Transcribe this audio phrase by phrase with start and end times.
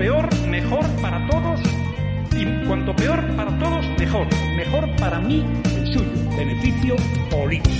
[0.00, 1.60] peor, mejor para todos
[2.32, 4.26] y cuanto peor para todos, mejor.
[4.56, 5.44] Mejor para mí,
[5.76, 6.36] el suyo.
[6.38, 6.96] Beneficio
[7.30, 7.76] político.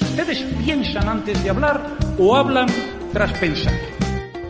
[0.00, 2.66] ¿Ustedes piensan antes de hablar o hablan
[3.12, 3.72] tras pensar?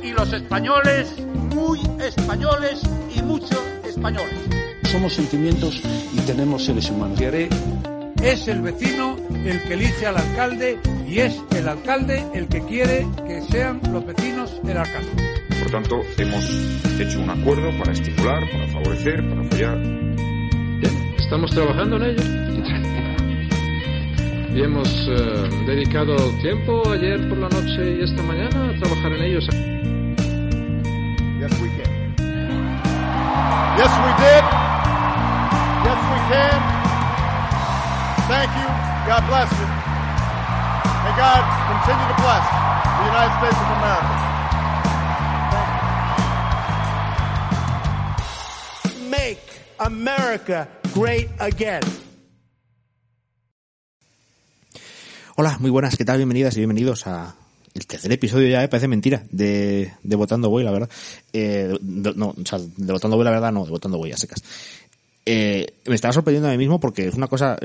[0.03, 1.14] Y los españoles,
[1.54, 2.80] muy españoles
[3.14, 4.39] y muchos españoles.
[4.84, 5.79] Somos sentimientos
[6.14, 7.21] y tenemos seres humanos.
[7.21, 13.07] Es el vecino el que elige al alcalde y es el alcalde el que quiere
[13.26, 15.29] que sean los vecinos el alcalde.
[15.61, 16.45] Por tanto, hemos
[16.99, 19.79] hecho un acuerdo para estimular, para favorecer, para apoyar.
[21.18, 22.23] Estamos trabajando en ello.
[24.54, 29.23] Y hemos eh, dedicado tiempo ayer por la noche y esta mañana a trabajar en
[29.23, 29.46] ellos.
[31.39, 32.15] Yes, we can.
[33.77, 34.45] Yes, we did.
[35.84, 36.61] Yes, we can.
[38.29, 38.69] Thank you.
[39.06, 39.69] God bless you.
[41.05, 42.45] May God continue to bless
[42.99, 44.30] the United States of America.
[49.81, 51.81] America great again.
[55.37, 56.19] Hola, muy buenas, ¿qué tal?
[56.19, 57.34] Bienvenidas y bienvenidos a
[57.72, 60.91] el tercer episodio ya, eh, parece mentira, de, de Votando Voy, la verdad.
[61.33, 64.42] Eh, no, o sea, de Votando Voy, la verdad, no, de Votando Voy a secas.
[65.25, 67.59] Eh, me estaba sorprendiendo a mí mismo porque es una cosa...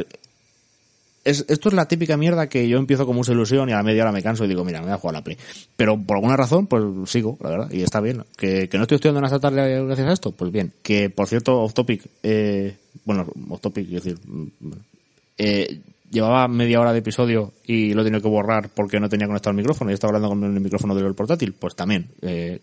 [1.25, 3.83] Es, esto es la típica mierda que yo empiezo con mucha ilusión y a la
[3.83, 5.37] media hora me canso y digo, mira, me voy a jugar la Play.
[5.75, 8.23] Pero por alguna razón, pues sigo, la verdad, y está bien.
[8.37, 10.71] Que, no estoy estudiando nada esta tarde gracias a esto, pues bien.
[10.83, 14.19] Que, por cierto, off topic, eh, bueno, off topic, quiero decir,
[15.37, 15.81] eh,
[16.11, 19.51] llevaba media hora de episodio y lo he tenido que borrar porque no tenía conectado
[19.51, 22.07] el micrófono y estaba hablando con el micrófono del portátil, pues también.
[22.21, 22.61] Eh,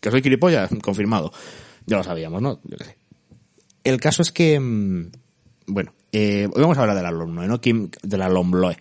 [0.00, 1.32] que soy gilipollas, confirmado.
[1.86, 2.60] Ya lo sabíamos, ¿no?
[2.64, 2.96] Yo qué sé.
[3.84, 5.10] El caso es que, mm,
[5.66, 7.60] bueno, eh, hoy vamos a hablar de la LOMLOE, ¿no?
[7.60, 8.76] Kim- De la LOMLOE.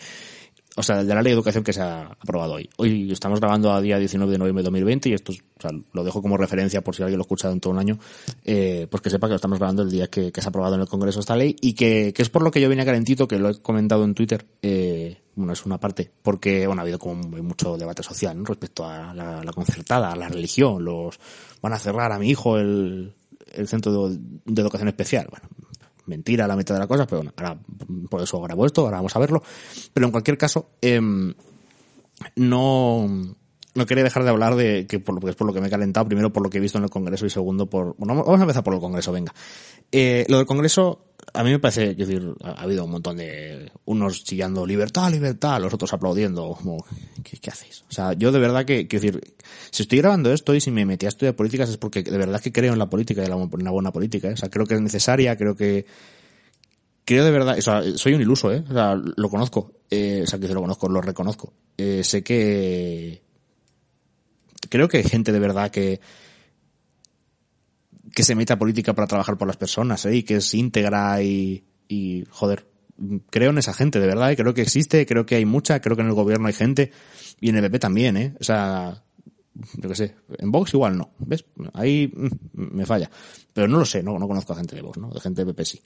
[0.75, 2.67] O sea, de la ley de educación que se ha aprobado hoy.
[2.77, 5.31] Hoy estamos grabando a día 19 de noviembre de 2020 y esto,
[5.91, 7.99] lo dejo como referencia por si alguien lo escucha en todo un año,
[8.43, 10.81] eh, pues que sepa que lo estamos grabando el día que, se ha aprobado en
[10.81, 13.49] el Congreso esta ley y que, es por lo que yo vine calentito, que lo
[13.49, 17.77] he comentado en Twitter, eh, bueno, es una parte, porque, bueno, ha habido como mucho
[17.77, 18.43] debate social.
[18.43, 21.19] Respecto a la, concertada, a la religión, los,
[21.61, 23.13] van a cerrar a mi hijo el,
[23.53, 25.27] el centro de, de educación especial.
[25.29, 25.49] Bueno,
[26.05, 27.57] mentira la mitad de las cosas, pero bueno, ahora
[28.09, 29.43] por eso grabo esto, ahora vamos a verlo.
[29.93, 31.33] Pero en cualquier caso, em,
[32.35, 33.35] no,
[33.75, 35.67] no quería dejar de hablar de que por lo que es por lo que me
[35.67, 38.15] he calentado, primero por lo que he visto en el Congreso y segundo por, bueno,
[38.23, 39.33] vamos a empezar por el Congreso, venga.
[39.91, 43.17] Eh, lo del Congreso, a mí me parece, quiero decir, ha, ha habido un montón
[43.17, 46.85] de, unos chillando libertad, libertad, los otros aplaudiendo, como,
[47.23, 47.83] ¿qué, qué hacéis?
[47.89, 49.33] O sea, yo de verdad que, quiero decir,
[49.71, 52.41] si estoy grabando esto y si me metí a estudiar políticas es porque de verdad
[52.41, 54.33] que creo en la política y en la- buena política, ¿eh?
[54.33, 55.85] o sea, creo que es necesaria, creo que,
[57.05, 58.63] creo de verdad, o sea, soy un iluso, ¿eh?
[58.69, 61.53] O sea, lo conozco, eh, o sea, que lo conozco, lo reconozco.
[61.77, 63.21] Eh, sé que
[64.69, 65.99] creo que hay gente de verdad que
[68.13, 70.17] que se mete a política para trabajar por las personas, ¿eh?
[70.17, 72.67] Y que es íntegra y, y joder,
[73.29, 74.35] creo en esa gente, de verdad, ¿eh?
[74.35, 76.91] creo que existe, creo que hay mucha, creo que en el gobierno hay gente
[77.39, 78.35] y en el PP también, ¿eh?
[78.39, 79.03] O sea,
[79.53, 81.45] yo qué sé, en Vox igual no, ¿ves?
[81.73, 83.09] Ahí mm, me falla.
[83.51, 85.09] Pero no lo sé, no, no conozco a gente de Vox, ¿no?
[85.09, 85.81] De gente de PP sí.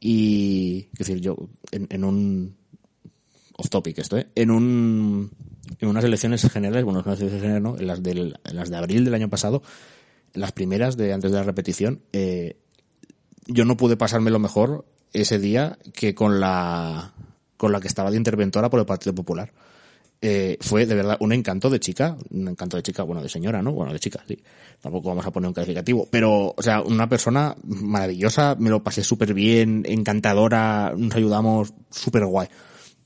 [0.00, 1.36] Y, es decir, yo,
[1.70, 2.56] en, en un,
[3.56, 4.28] off topic esto, ¿eh?
[4.34, 5.30] En un,
[5.80, 7.78] en unas elecciones generales, bueno, unas elecciones generales, ¿no?
[7.78, 9.62] En las del, en las de abril del año pasado,
[10.34, 12.56] las primeras de antes de la repetición, eh,
[13.46, 17.12] yo no pude pasármelo mejor ese día que con la,
[17.56, 19.52] con la que estaba de interventora por el Partido Popular
[20.24, 23.60] eh, fue de verdad un encanto de chica, un encanto de chica, bueno, de señora,
[23.60, 23.72] ¿no?
[23.72, 24.40] Bueno, de chica, sí.
[24.80, 29.02] Tampoco vamos a poner un calificativo, pero, o sea, una persona maravillosa, me lo pasé
[29.02, 32.46] súper bien, encantadora, nos ayudamos súper guay.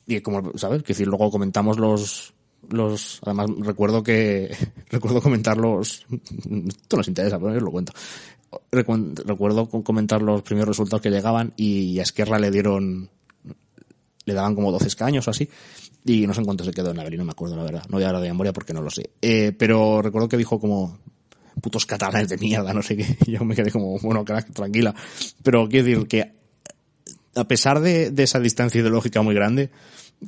[0.07, 0.83] Y como, ¿sabes?
[0.83, 2.35] Que decir, luego comentamos los,
[2.71, 4.55] los, además recuerdo que,
[4.91, 6.07] recuerdo comentar los,
[6.69, 7.93] esto nos interesa, pero yo lo cuento.
[8.73, 13.11] Recu- Recuerdo comentar los primeros resultados que llegaban y a Esquerra le dieron,
[14.25, 15.49] le daban como 12 escaños o así.
[16.05, 17.83] Y no sé en cuánto se quedó en abril, no me acuerdo la verdad.
[17.89, 19.11] No voy a hablar de memoria porque no lo sé.
[19.21, 20.99] Eh, pero recuerdo que dijo como,
[21.61, 23.17] putos catalanes de mierda, no sé qué.
[23.31, 24.95] Yo me quedé como, bueno, crack, tranquila.
[25.43, 26.33] Pero quiero decir que,
[27.35, 29.71] a pesar de esa distancia ideológica muy grande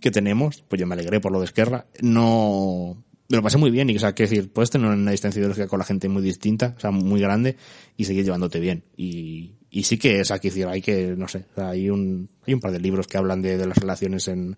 [0.01, 3.71] que tenemos, pues yo me alegré por lo de Esquerra, no, me lo pasé muy
[3.71, 6.23] bien y, o sea, quiero decir, puedes tener una distancia ideológica con la gente muy
[6.23, 7.57] distinta, o sea, muy grande
[7.97, 8.85] y seguir llevándote bien.
[8.97, 11.91] Y, y sí que, o sea, quiero decir, hay que, no sé, o sea, hay
[11.91, 14.57] un, hay un par de libros que hablan de, de las relaciones en,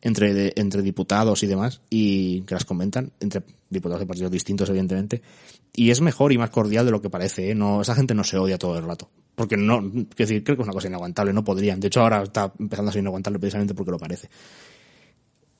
[0.00, 4.68] entre, de- entre diputados y demás, y que las comentan, entre diputados de partidos distintos,
[4.70, 5.22] evidentemente,
[5.74, 7.54] y es mejor y más cordial de lo que parece, ¿eh?
[7.54, 9.10] No, esa gente no se odia todo el rato.
[9.38, 9.80] Porque no,
[10.16, 11.78] decir, creo que es una cosa inaguantable, no podrían.
[11.78, 14.28] De hecho, ahora está empezando a ser inaguantable precisamente porque lo parece.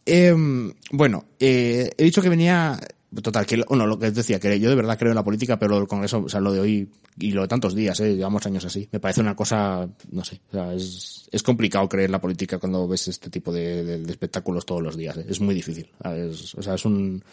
[0.05, 2.77] Em, bueno, eh, he dicho que venía
[3.23, 5.79] Total, que bueno, lo que decía, que yo de verdad creo en la política, pero
[5.79, 8.17] el Congreso, o sea, lo de hoy y lo de tantos días, ¿eh?
[8.17, 12.07] llevamos años así, me parece una cosa, no sé, o sea, es, es complicado creer
[12.07, 15.25] en la política cuando ves este tipo de, de, de espectáculos todos los días, ¿eh?
[15.27, 17.25] es muy difícil, es, o sea, es un,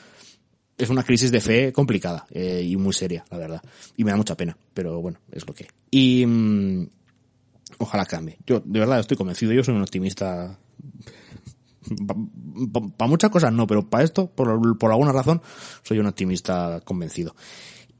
[0.77, 3.61] es una crisis de fe complicada eh, y muy seria, la verdad,
[3.95, 5.67] y me da mucha pena, pero bueno, es lo que.
[5.91, 6.87] Y mmm,
[7.79, 8.37] ojalá cambie.
[8.45, 10.57] Yo de verdad estoy convencido, yo soy un optimista
[12.07, 12.19] para
[12.97, 15.41] pa muchas cosas no, pero para esto, por, alguna razón,
[15.83, 17.35] soy un optimista convencido.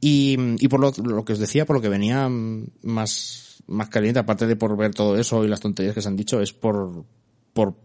[0.00, 4.20] Y, y por lo, lo, que os decía, por lo que venía más, más caliente,
[4.20, 7.04] aparte de por ver todo eso y las tonterías que se han dicho, es por,
[7.52, 7.76] por,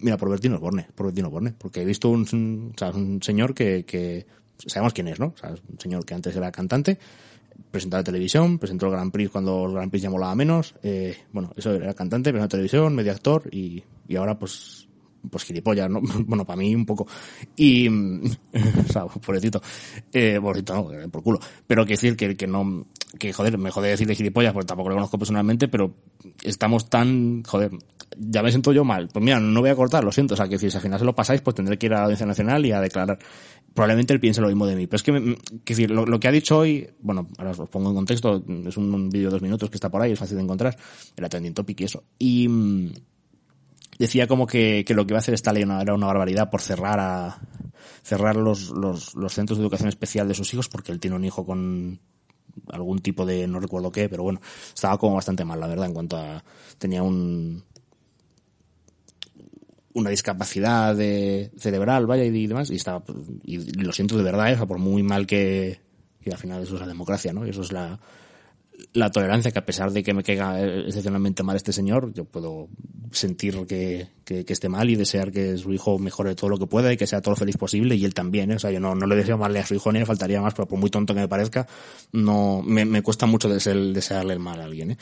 [0.00, 3.54] mira, por Bertino Borne, por Bertino Borne, porque he visto un, un, o un señor
[3.54, 4.26] que, que,
[4.66, 5.34] sabemos quién es, ¿no?
[5.42, 6.98] O un señor que antes era cantante,
[7.70, 11.52] presentaba televisión, presentó el Grand Prix cuando el Grand Prix ya molaba menos, eh, bueno,
[11.56, 14.88] eso era cantante, presentó televisión, medio actor y, y ahora pues
[15.28, 16.00] pues gilipollas, ¿no?
[16.26, 17.06] Bueno, para mí un poco.
[17.56, 19.60] Y, o sea, pobrecito.
[20.12, 21.40] Eh, pobrecito, no, por culo.
[21.66, 22.86] Pero que decir que, que no,
[23.18, 25.94] que joder, me jode decirle gilipollas porque tampoco lo conozco personalmente, pero
[26.42, 27.72] estamos tan, joder,
[28.16, 29.08] ya me siento yo mal.
[29.12, 30.34] Pues mira, no voy a cortar, lo siento.
[30.34, 32.02] O sea, que si al final se lo pasáis, pues tendré que ir a la
[32.04, 33.18] Audiencia Nacional y a declarar.
[33.74, 34.86] Probablemente él piense lo mismo de mí.
[34.86, 37.94] Pero es que, que decir, lo, que ha dicho hoy, bueno, ahora os pongo en
[37.94, 40.42] contexto, es un, un vídeo de dos minutos que está por ahí, es fácil de
[40.42, 40.76] encontrar,
[41.16, 42.02] el trending topic y eso.
[42.18, 42.48] Y,
[44.00, 46.62] decía como que, que, lo que iba a hacer esta ley era una barbaridad por
[46.62, 47.38] cerrar a
[48.02, 51.24] cerrar los, los, los, centros de educación especial de sus hijos porque él tiene un
[51.24, 52.00] hijo con
[52.72, 54.40] algún tipo de no recuerdo qué pero bueno
[54.74, 56.42] estaba como bastante mal la verdad en cuanto a
[56.78, 57.62] tenía un
[59.92, 63.04] una discapacidad de, cerebral vaya y demás y estaba
[63.44, 65.78] y lo siento de verdad eso por muy mal que,
[66.22, 68.00] que al final eso es la democracia no y eso es la
[68.92, 72.68] la tolerancia que a pesar de que me caiga excepcionalmente mal este señor, yo puedo
[73.12, 76.66] sentir que, que, que, esté mal y desear que su hijo mejore todo lo que
[76.66, 78.56] pueda y que sea todo lo feliz posible y él también, ¿eh?
[78.56, 80.54] o sea, yo no, no le deseo malle a su hijo ni le faltaría más,
[80.54, 81.66] pero por muy tonto que me parezca,
[82.12, 84.98] no, me, me cuesta mucho desearle el mal a alguien, ¿eh?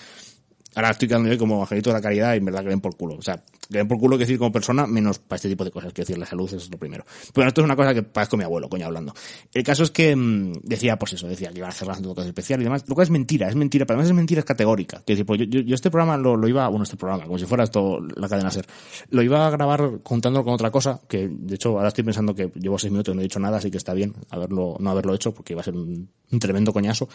[0.74, 2.96] Ahora estoy quedando yo como angelito de la caridad y en verdad que ven por
[2.96, 3.16] culo.
[3.16, 5.70] O sea, que ven por culo que decir como persona, menos para este tipo de
[5.70, 5.92] cosas.
[5.92, 7.04] Que decir, la salud es lo primero.
[7.32, 9.14] Pero esto es una cosa que parezco mi abuelo, coño, hablando.
[9.52, 12.28] El caso es que mmm, decía, pues eso, decía que iba a hacer las educación
[12.28, 12.84] especial y demás.
[12.86, 15.02] Lo cual es mentira, es mentira, pero además es mentira, es categórica.
[15.06, 17.38] Que decir, pues yo, yo, yo, este programa lo, lo iba, bueno, este programa, como
[17.38, 18.66] si fuera esto la cadena ser,
[19.10, 22.50] lo iba a grabar juntándolo con otra cosa, que de hecho ahora estoy pensando que
[22.54, 25.14] llevo seis minutos y no he dicho nada, así que está bien haberlo, no haberlo
[25.14, 27.08] hecho, porque iba a ser un, un tremendo coñazo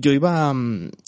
[0.00, 0.54] yo iba,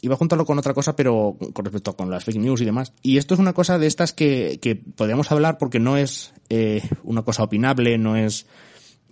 [0.02, 2.64] iba a juntarlo con otra cosa, pero con respecto a con las fake news y
[2.64, 2.92] demás.
[3.02, 6.82] Y esto es una cosa de estas que, que podríamos hablar porque no es eh,
[7.04, 8.46] una cosa opinable, no es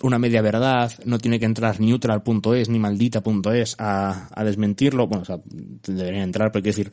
[0.02, 5.06] una media verdad, no tiene que entrar neutral.es ni maldita.es a, a desmentirlo.
[5.06, 6.92] Bueno, o sea, deberían entrar, pero hay que decir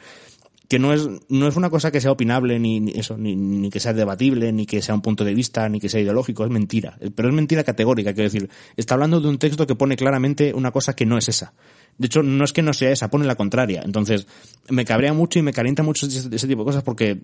[0.67, 3.69] que no es, no es una cosa que sea opinable, ni, ni eso, ni, ni
[3.69, 6.49] que sea debatible, ni que sea un punto de vista, ni que sea ideológico, es
[6.49, 6.97] mentira.
[7.15, 10.71] Pero es mentira categórica, quiero decir, está hablando de un texto que pone claramente una
[10.71, 11.53] cosa que no es esa.
[11.97, 13.81] De hecho, no es que no sea esa, pone la contraria.
[13.85, 14.27] Entonces,
[14.69, 17.23] me cabrea mucho y me calienta mucho ese, tipo de cosas porque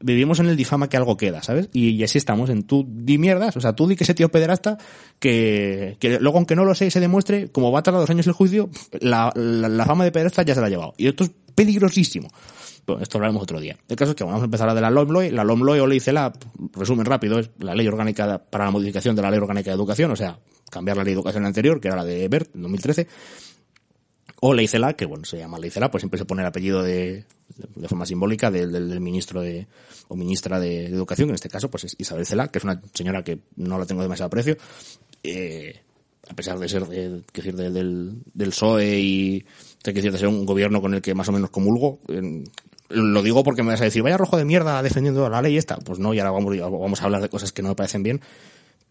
[0.00, 1.68] vivimos en el difama que algo queda, ¿sabes?
[1.72, 4.78] Y, así estamos, en tú di mierdas, o sea, tú di que ese tío pederasta,
[5.18, 8.10] que, que luego aunque no lo sé y se demuestre, como va a tardar dos
[8.10, 8.70] años el juicio,
[9.00, 10.94] la, la, la fama de pederasta ya se la ha llevado.
[10.96, 12.28] Y esto es peligrosísimo.
[12.86, 13.76] Bueno, esto lo haremos otro día.
[13.88, 15.32] El caso es que vamos a empezar a de la LOMLOE.
[15.32, 16.36] La LOMLOE o ley CELAP,
[16.74, 20.10] resumen rápido, es la ley orgánica para la modificación de la ley orgánica de educación,
[20.10, 20.38] o sea,
[20.70, 23.08] cambiar la ley de educación anterior, que era la de BERT, en 2013,
[24.46, 26.82] o ley CELA, que bueno, se llama ley CELA, pues siempre se pone el apellido
[26.82, 27.24] de,
[27.56, 29.66] de forma simbólica del, del, ministro de,
[30.08, 32.64] o ministra de, de, Educación, que en este caso pues es Isabel CELA, que es
[32.64, 34.58] una señora que no la tengo demasiado aprecio,
[35.22, 35.80] eh,
[36.28, 39.46] a pesar de ser de, decir, de, del, del PSOE y
[39.82, 42.00] decir, de ser un gobierno con el que más o menos comulgo,
[42.90, 45.78] lo digo porque me vas a decir, vaya rojo de mierda defendiendo la ley esta.
[45.78, 48.20] Pues no, y ahora vamos, vamos a hablar de cosas que no me parecen bien.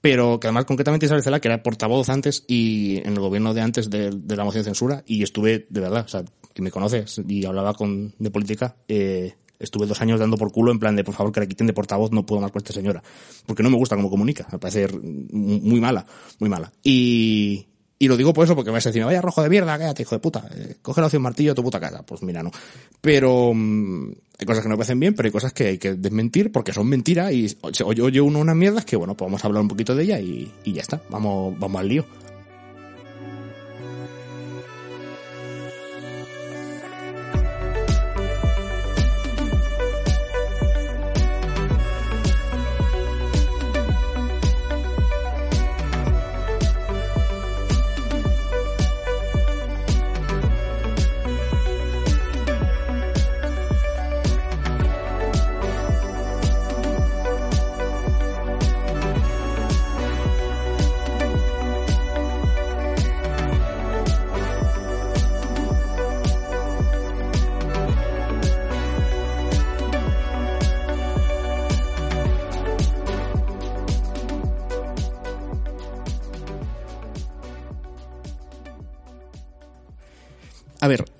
[0.03, 3.61] Pero que además concretamente Isabel Cela, que era portavoz antes y en el gobierno de
[3.61, 6.71] antes de, de, la moción de censura, y estuve, de verdad, o sea, que me
[6.71, 10.97] conoces y hablaba con, de política, eh, estuve dos años dando por culo en plan
[10.97, 13.01] de por favor que la quiten de portavoz, no puedo más con esta señora.
[13.45, 16.05] Porque no me gusta cómo comunica, me parece muy mala,
[16.37, 16.73] muy mala.
[16.83, 17.65] Y,
[18.03, 20.01] y lo digo por eso, porque me vas a decir, vaya rojo de mierda, cállate,
[20.01, 22.03] hijo de puta, eh, coge la opción martillo a tu puta casa.
[22.03, 22.51] Pues mira, no.
[22.99, 25.93] Pero mmm, hay cosas que no me parecen bien, pero hay cosas que hay que
[25.93, 29.47] desmentir porque son mentiras y oye, oye uno unas mierdas que, bueno, pues vamos a
[29.47, 31.01] hablar un poquito de ella y, y ya está.
[31.09, 32.05] Vamos, vamos al lío.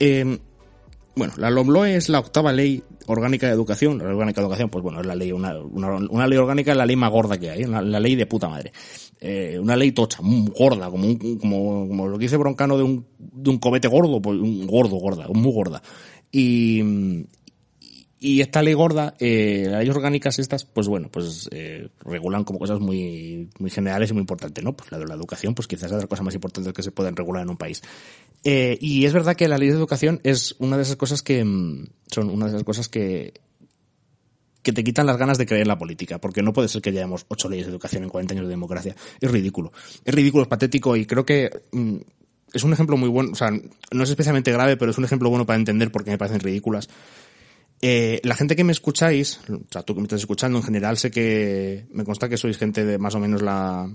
[0.03, 0.39] Eh,
[1.15, 4.00] bueno, la LOMLOE es la octava ley orgánica de educación.
[4.00, 6.77] La ley orgánica de educación, pues bueno, es la ley, una, una, ley orgánica es
[6.77, 8.74] la ley más gorda que hay, la, ley de puta madre.
[9.22, 12.83] Eh, una ley tocha, muy gorda, como, un, como, como lo que dice Broncano de
[12.83, 15.81] un, de un comete gordo, pues un gordo, gorda, muy gorda.
[16.31, 16.81] Y,
[18.24, 22.58] y esta ley gorda, eh, las leyes orgánicas estas, pues bueno, pues eh, regulan como
[22.58, 24.72] cosas muy, muy generales y muy importantes, ¿no?
[24.72, 27.18] Pues la de la educación, pues quizás es la cosa más importante que se pueden
[27.18, 27.82] regular en un país.
[28.46, 31.44] Eh, y es verdad que la ley de educación es una de esas cosas que
[31.44, 33.34] mm, son una de esas cosas que
[34.62, 36.92] que te quitan las ganas de creer en la política, porque no puede ser que
[36.92, 38.96] hayamos ocho leyes de educación en 40 años de democracia.
[39.20, 39.74] Es ridículo.
[40.06, 41.98] Es ridículo, es patético y creo que mm,
[42.53, 45.30] es un ejemplo muy bueno, o sea, no es especialmente grave, pero es un ejemplo
[45.30, 46.88] bueno para entender por qué me parecen ridículas.
[47.85, 50.97] Eh, la gente que me escucháis, o sea, tú que me estás escuchando en general,
[50.97, 53.91] sé que me consta que sois gente de más o menos la,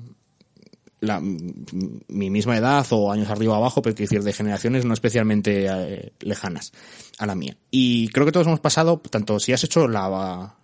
[1.01, 4.93] la mi misma edad o años arriba o abajo, pero quiero decir, de generaciones no
[4.93, 6.75] especialmente eh, lejanas
[7.17, 7.57] a la mía.
[7.71, 10.55] Y creo que todos hemos pasado, tanto si has hecho la,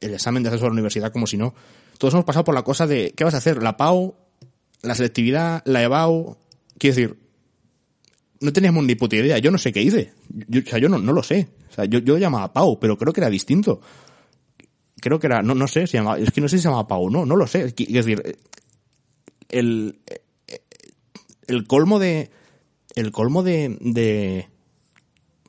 [0.00, 1.54] el examen de acceso a la universidad como si no,
[1.98, 3.62] todos hemos pasado por la cosa de, ¿qué vas a hacer?
[3.62, 4.16] La PAU,
[4.82, 6.36] la selectividad, la EBAU,
[6.78, 7.16] quiero decir,
[8.40, 10.14] no teníamos ni puta idea, yo no sé qué hice,
[10.48, 11.46] yo, o sea, yo no, no lo sé,
[11.84, 13.80] yo, yo llamaba PAU, pero creo que era distinto.
[15.00, 16.00] Creo que era, no, no sé, es que
[16.40, 18.38] no sé si se llamaba PAU, no, no lo sé, es decir,
[19.48, 20.00] el,
[21.46, 22.30] el colmo de,
[22.94, 24.48] el colmo de, de,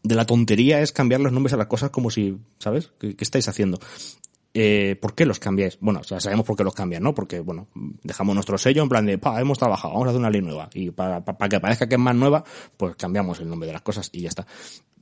[0.04, 2.92] de la tontería es cambiar los nombres a las cosas como si, ¿sabes?
[3.00, 3.80] ¿Qué, qué estáis haciendo?
[4.60, 5.78] Eh, ¿Por qué los cambiáis?
[5.80, 7.14] Bueno, ya sabemos por qué los cambian, ¿no?
[7.14, 7.68] Porque, bueno,
[8.02, 10.68] dejamos nuestro sello en plan de, pa, hemos trabajado, vamos a hacer una ley nueva.
[10.74, 12.44] Y para, para, que parezca que es más nueva,
[12.76, 14.48] pues cambiamos el nombre de las cosas y ya está.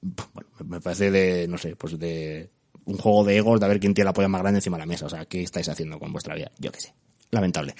[0.01, 2.49] Bueno, me parece de, no sé, pues de
[2.83, 4.81] un juego de egos de a ver quién tiene la polla más grande encima de
[4.81, 5.05] la mesa.
[5.05, 6.51] O sea, ¿qué estáis haciendo con vuestra vida?
[6.59, 6.93] Yo qué sé
[7.31, 7.75] lamentable.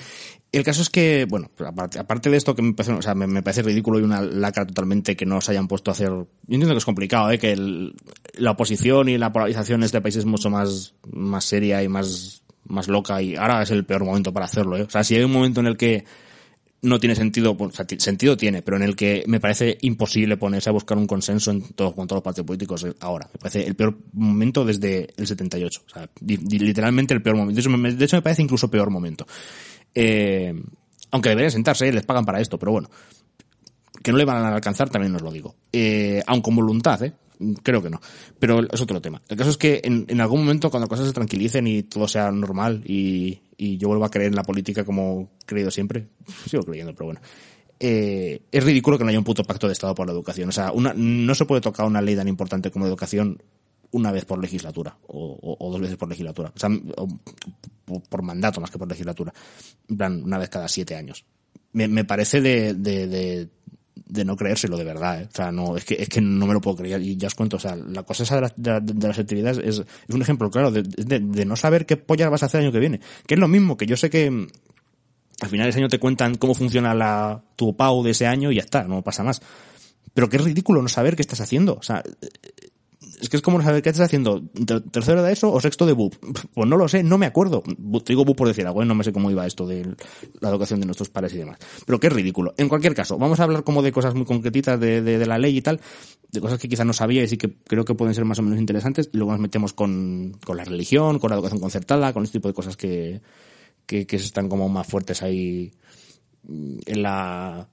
[0.52, 1.52] El caso es que, bueno,
[1.98, 4.66] aparte, de esto que me parece, o sea, me, me, parece ridículo y una lacra
[4.66, 6.10] totalmente que no se hayan puesto a hacer.
[6.10, 7.38] Yo entiendo que es complicado, ¿eh?
[7.38, 7.92] que
[8.36, 12.44] la oposición y la polarización en este país es mucho más, más seria y más,
[12.64, 14.84] más loca y ahora es el peor momento para hacerlo, ¿eh?
[14.84, 16.06] O sea, si hay un momento en el que
[16.86, 20.70] no tiene sentido, o sea, sentido tiene, pero en el que me parece imposible ponerse
[20.70, 23.30] a buscar un consenso en todos, con todos los partidos políticos ahora.
[23.34, 25.82] Me parece el peor momento desde el 78.
[25.86, 27.56] O sea, literalmente el peor momento.
[27.56, 29.26] De hecho, me, de hecho, me parece incluso peor momento.
[29.94, 30.54] Eh,
[31.12, 32.90] aunque deberían sentarse, les pagan para esto, pero bueno.
[34.04, 35.56] Que no le van a alcanzar, también os lo digo.
[35.74, 37.14] Eh, aun con voluntad, ¿eh?
[37.64, 38.00] Creo que no.
[38.40, 39.22] Pero es otro tema.
[39.28, 42.08] El caso es que en, en algún momento, cuando las cosas se tranquilicen y todo
[42.08, 46.08] sea normal y, y yo vuelvo a creer en la política como he creído siempre,
[46.50, 47.22] sigo creyendo, pero bueno.
[47.80, 50.50] Eh, es ridículo que no haya un puto pacto de Estado por la educación.
[50.50, 53.42] O sea, una, no se puede tocar una ley tan importante como educación
[53.92, 56.52] una vez por legislatura o, o, o dos veces por legislatura.
[56.56, 59.34] O sea, o, por mandato más que por legislatura.
[59.88, 61.26] En plan, una vez cada siete años.
[61.74, 63.50] Me, me parece de, de, de,
[63.96, 65.28] de no creérselo de verdad, ¿eh?
[65.32, 67.36] o sea, no, es que, es que no me lo puedo creer y ya os
[67.36, 70.22] cuento, o sea, la cosa esa de, la, de, de las actividades es, es, un
[70.22, 73.00] ejemplo claro de, de, no saber qué pollas vas a hacer el año que viene,
[73.26, 74.48] que es lo mismo, que yo sé que mm,
[75.42, 78.52] al final de ese año te cuentan cómo funciona la, tu PAU de ese año
[78.52, 79.42] y ya está, no pasa más.
[80.14, 82.04] Pero es ridículo no saber qué estás haciendo, o sea,
[83.26, 84.44] es que es como saber qué estás haciendo,
[84.92, 86.14] tercero de eso o sexto de BUP.
[86.54, 87.64] Pues no lo sé, no me acuerdo.
[87.64, 88.86] Te digo BUP por decir algo, ¿eh?
[88.86, 89.96] no me sé cómo iba esto de
[90.40, 91.58] la educación de nuestros padres y demás.
[91.86, 92.54] Pero qué ridículo.
[92.58, 95.58] En cualquier caso, vamos a hablar como de cosas muy concretitas de, de, la ley
[95.58, 95.82] y tal,
[96.32, 98.60] de cosas que quizás no sabía y que creo que pueden ser más o menos
[98.60, 102.38] interesantes, y luego nos metemos con, con la religión, con la educación concertada, con este
[102.38, 103.22] tipo de cosas que,
[103.88, 105.72] que, que están como más fuertes ahí
[106.48, 107.68] en la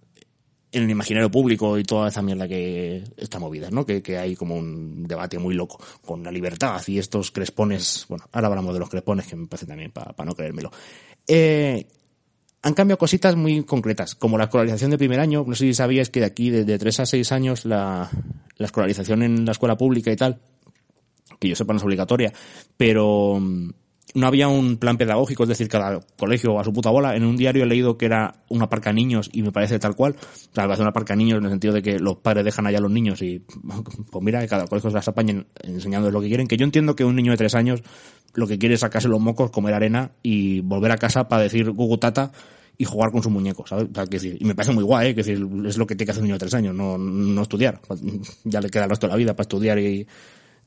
[0.73, 3.85] en el imaginario público y toda esa mierda que está movida, ¿no?
[3.85, 8.25] Que, que, hay como un debate muy loco con la libertad y estos crespones, bueno,
[8.33, 10.71] ahora hablamos de los crespones que me parece también para pa no creérmelo.
[11.27, 11.87] Eh,
[12.63, 16.09] han cambiado cositas muy concretas, como la escolarización de primer año, no sé si sabías
[16.11, 18.09] que de aquí, de, de 3 a 6 años, la,
[18.57, 20.41] la escolarización en la escuela pública y tal,
[21.39, 22.33] que yo sepa no es obligatoria,
[22.77, 23.41] pero
[24.15, 27.17] no había un plan pedagógico, es decir, cada colegio a su puta bola.
[27.17, 30.17] En un diario he leído que era una parca niños y me parece tal cual.
[30.17, 32.83] O sea, una parca niños en el sentido de que los padres dejan allá a
[32.83, 33.39] los niños y,
[34.11, 36.47] pues mira, que cada colegio se las apañen enseñándoles lo que quieren.
[36.47, 37.83] Que yo entiendo que un niño de tres años
[38.35, 41.71] lo que quiere es sacarse los mocos, comer arena y volver a casa para decir
[41.71, 42.33] gugutata
[42.77, 43.89] y jugar con su muñeco, ¿sabes?
[43.91, 45.15] O sea, que decir, y me parece muy guay, ¿eh?
[45.15, 47.43] que decir, es lo que tiene que hacer un niño de tres años, no, no
[47.43, 47.81] estudiar.
[48.45, 50.07] Ya le queda el resto de la vida para estudiar y,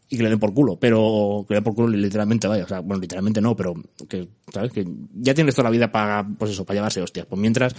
[0.09, 2.67] y que le den por culo, pero que le den por culo literalmente, vaya, o
[2.67, 3.73] sea, bueno, literalmente no, pero
[4.07, 4.71] que, ¿sabes?
[4.71, 7.25] Que ya tienes toda la vida para, pues eso, para llevarse hostias.
[7.25, 7.75] Pues mientras,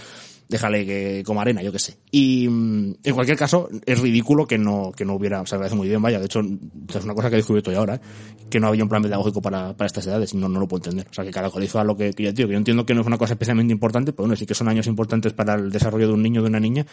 [0.49, 1.97] déjale que coma arena, yo qué sé.
[2.11, 5.87] Y, en cualquier caso, es ridículo que no, que no hubiera, o sea, agradece muy
[5.87, 8.01] bien, vaya, de hecho, es una cosa que he descubierto yo ahora,
[8.49, 11.07] que no había un plan pedagógico para, para estas edades, no, no lo puedo entender.
[11.09, 13.07] O sea, que cada colegio lo que, que yo, que yo entiendo que no es
[13.07, 16.13] una cosa especialmente importante, pero bueno, sí que son años importantes para el desarrollo de
[16.13, 16.85] un niño o de una niña.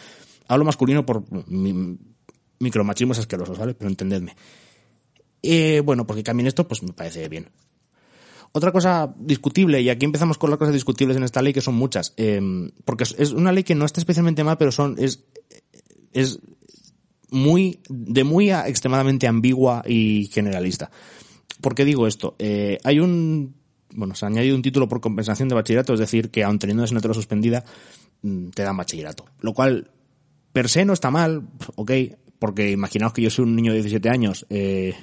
[0.47, 1.97] Hablo masculino por mi,
[2.59, 3.75] micromachismo es asqueroso, ¿sabes?
[3.77, 4.35] Pero entendedme.
[5.45, 7.49] Eh, bueno, porque cambien esto, pues me parece bien.
[8.51, 11.75] Otra cosa discutible, y aquí empezamos con las cosas discutibles en esta ley, que son
[11.75, 12.41] muchas, eh,
[12.85, 15.25] porque es una ley que no está especialmente mal, pero son, es,
[16.13, 16.39] es
[17.29, 20.89] muy, de muy a extremadamente ambigua y generalista.
[21.61, 22.35] ¿Por qué digo esto?
[22.39, 23.55] Eh, hay un,
[23.93, 26.83] bueno, se ha añadido un título por compensación de bachillerato, es decir, que aun teniendo
[26.83, 27.65] asignatura suspendida,
[28.21, 29.25] mm, te dan bachillerato.
[29.41, 29.91] Lo cual,
[30.53, 31.43] per se no está mal,
[31.75, 31.91] ok,
[32.39, 34.93] porque imaginaos que yo soy un niño de 17 años, eh,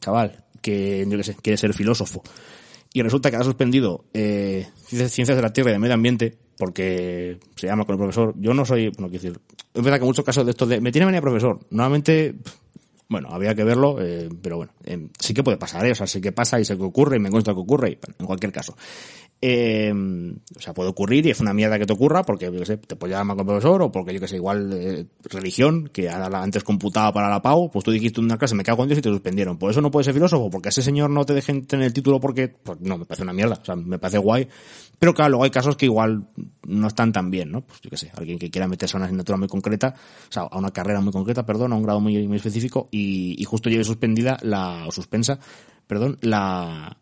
[0.00, 2.22] chaval, que, yo qué sé, quiere ser filósofo,
[2.92, 7.38] y resulta que ha suspendido eh, Ciencias de la Tierra y de Medio Ambiente, porque
[7.54, 8.34] se llama con el profesor.
[8.38, 9.40] Yo no soy, bueno, quiero decir,
[9.74, 12.34] es verdad que muchos casos de estos de, me tiene venía profesor, nuevamente,
[13.08, 15.92] bueno, había que verlo, eh, pero bueno, eh, sí que puede pasar, ¿eh?
[15.92, 17.98] o sea, sí que pasa y sé que ocurre y me consta que ocurre, y,
[18.18, 18.76] en cualquier caso.
[19.40, 22.66] Eh, o sea, puede ocurrir y es una mierda que te ocurra porque, yo qué
[22.66, 26.08] sé, te puede llamar con profesor o porque, yo que sé, igual eh, religión, que
[26.08, 29.02] antes computaba para la PAU, pues tú dijiste una clase, me cago en Dios y
[29.02, 29.56] te suspendieron.
[29.56, 32.18] Por eso no puedes ser filósofo, porque ese señor no te dejen tener el título
[32.18, 34.48] porque, pues no, me parece una mierda, o sea, me parece guay.
[34.98, 36.26] Pero claro, luego hay casos que igual
[36.66, 37.60] no están tan bien, ¿no?
[37.60, 39.94] Pues yo qué sé, alguien que quiera meterse a una asignatura muy concreta,
[40.28, 43.44] o sea, a una carrera muy concreta, perdón, a un grado muy, muy específico y
[43.44, 45.38] justo lleve suspendida la, o suspensa,
[45.86, 46.96] perdón, la,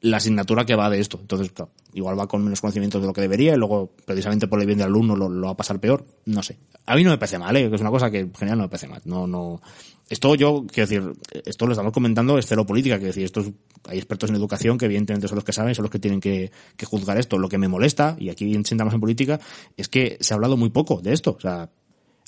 [0.00, 1.18] la asignatura que va de esto.
[1.20, 4.60] Entonces, claro, igual va con menos conocimientos de lo que debería y luego, precisamente por
[4.60, 6.06] el bien del alumno, lo, lo va a pasar peor.
[6.26, 6.58] No sé.
[6.86, 7.70] A mí no me parece mal, ¿eh?
[7.72, 9.02] es una cosa que en general no me parece mal.
[9.04, 9.60] No, no.
[10.08, 11.12] Esto yo, quiero decir,
[11.44, 13.44] esto lo estamos comentando, es cero política, quiero decir, esto
[13.84, 16.50] hay expertos en educación que evidentemente son los que saben, son los que tienen que,
[16.76, 17.38] que juzgar esto.
[17.38, 19.38] Lo que me molesta, y aquí sentamos en política,
[19.76, 21.36] es que se ha hablado muy poco de esto.
[21.36, 21.70] O sea,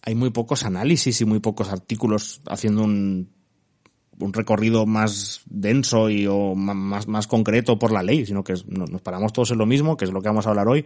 [0.05, 3.31] hay muy pocos análisis y muy pocos artículos haciendo un
[4.19, 9.03] un recorrido más denso y o más, más concreto por la ley, sino que nos
[9.03, 10.85] paramos todos en lo mismo, que es lo que vamos a hablar hoy,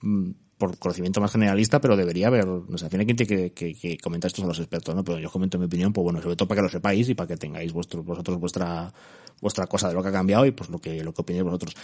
[0.00, 4.28] mm, por conocimiento más generalista, pero debería haber, no sé, tiene que, que, que, comentar
[4.28, 5.02] esto a los expertos, ¿no?
[5.02, 7.26] Pero yo comento mi opinión, pues bueno, sobre todo para que lo sepáis y para
[7.26, 8.92] que tengáis vuestro, vosotros vuestra,
[9.40, 11.74] vuestra cosa de lo que ha cambiado y pues lo que, lo que opinéis vosotros.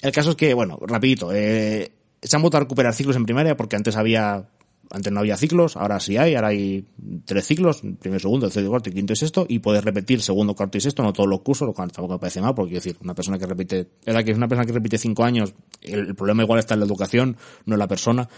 [0.00, 1.90] El caso es que, bueno, rapidito, eh,
[2.22, 4.48] se han vuelto a recuperar ciclos en primaria porque antes había
[4.90, 6.84] antes no había ciclos, ahora sí hay, ahora hay
[7.24, 10.80] tres ciclos, primero, segundo, tercero, cuarto quinto y sexto, y puedes repetir segundo, cuarto y
[10.80, 13.38] sexto, no todos los cursos, lo cual tampoco me parece mal, porque decir, una persona
[13.38, 16.74] que repite, es verdad que una persona que repite cinco años, el, problema igual está
[16.74, 18.28] en la educación, no en la persona,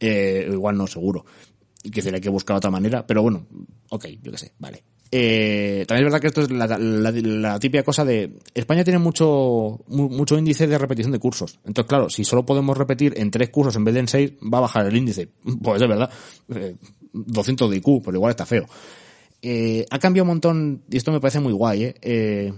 [0.00, 1.24] eh, igual no seguro.
[1.82, 3.46] Y que decir, hay que buscar otra manera, pero bueno,
[3.90, 4.84] ok, yo qué sé, vale.
[5.16, 10.36] Eh, también es verdad que esto es la, típica cosa de España tiene mucho mucho
[10.36, 11.60] índice de repetición de cursos.
[11.64, 14.58] Entonces, claro, si solo podemos repetir en tres cursos en vez de en seis, va
[14.58, 15.28] a bajar el índice.
[15.62, 16.10] Pues es verdad.
[16.52, 16.74] Eh,
[17.12, 18.66] 200 de IQ, pero igual está feo.
[19.40, 21.94] Eh, ha cambiado un montón, y esto me parece muy guay, ¿eh?
[22.02, 22.52] eh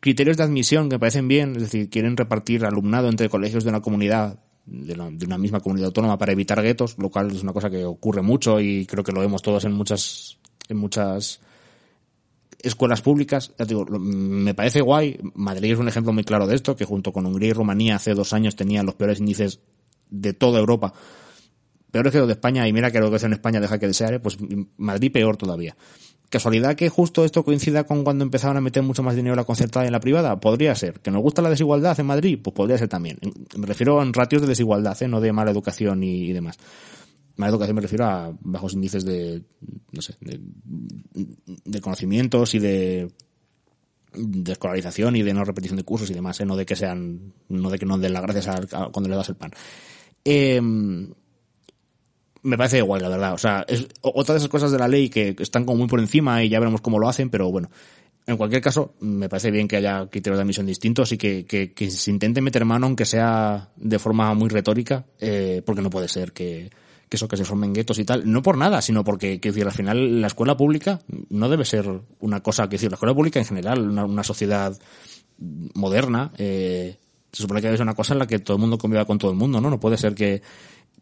[0.00, 3.70] criterios de admisión que me parecen bien, es decir, quieren repartir alumnado entre colegios de
[3.70, 7.42] una comunidad de una, de una, misma comunidad autónoma para evitar guetos, lo cual es
[7.42, 11.40] una cosa que ocurre mucho y creo que lo vemos todos en muchas en muchas
[12.64, 15.18] escuelas públicas, ya digo, me parece guay.
[15.34, 18.14] Madrid es un ejemplo muy claro de esto, que junto con Hungría y Rumanía hace
[18.14, 19.60] dos años tenían los peores índices
[20.10, 20.92] de toda Europa.
[21.90, 24.20] Peores que los de España, y mira que que es en España deja que desear,
[24.20, 24.38] pues
[24.76, 25.76] Madrid peor todavía.
[26.28, 29.44] ¿Casualidad que justo esto coincida con cuando empezaron a meter mucho más dinero en la
[29.44, 30.40] concertada y en la privada?
[30.40, 30.98] Podría ser.
[31.00, 32.40] ¿Que nos gusta la desigualdad en Madrid?
[32.42, 33.18] Pues podría ser también.
[33.56, 35.06] Me refiero a ratios de desigualdad, ¿eh?
[35.06, 36.58] no de mala educación y demás
[37.36, 39.42] más educación me refiero a bajos índices de,
[39.92, 40.40] no sé, de,
[41.64, 43.10] de conocimientos y de,
[44.14, 46.46] de escolarización y de no repetición de cursos y demás, ¿eh?
[46.46, 49.28] no de que sean, no de que no den las gracias a, cuando le das
[49.28, 49.52] el pan.
[50.24, 50.60] Eh,
[52.42, 53.34] me parece igual, la verdad.
[53.34, 55.98] O sea, es otra de esas cosas de la ley que están como muy por
[55.98, 57.70] encima y ya veremos cómo lo hacen, pero bueno.
[58.26, 61.74] En cualquier caso, me parece bien que haya criterios de admisión distintos y que, que,
[61.74, 66.08] que se intente meter mano, aunque sea de forma muy retórica, eh, porque no puede
[66.08, 66.70] ser que,
[67.08, 69.66] que eso, que se formen guetos y tal, no por nada, sino porque, que decir,
[69.66, 71.88] al final la escuela pública no debe ser
[72.20, 74.78] una cosa, que decir, la escuela pública en general, una, sociedad
[75.38, 76.96] moderna, eh,
[77.32, 79.30] se supone que ser una cosa en la que todo el mundo conviva con todo
[79.30, 79.70] el mundo, ¿no?
[79.70, 80.42] No puede ser que,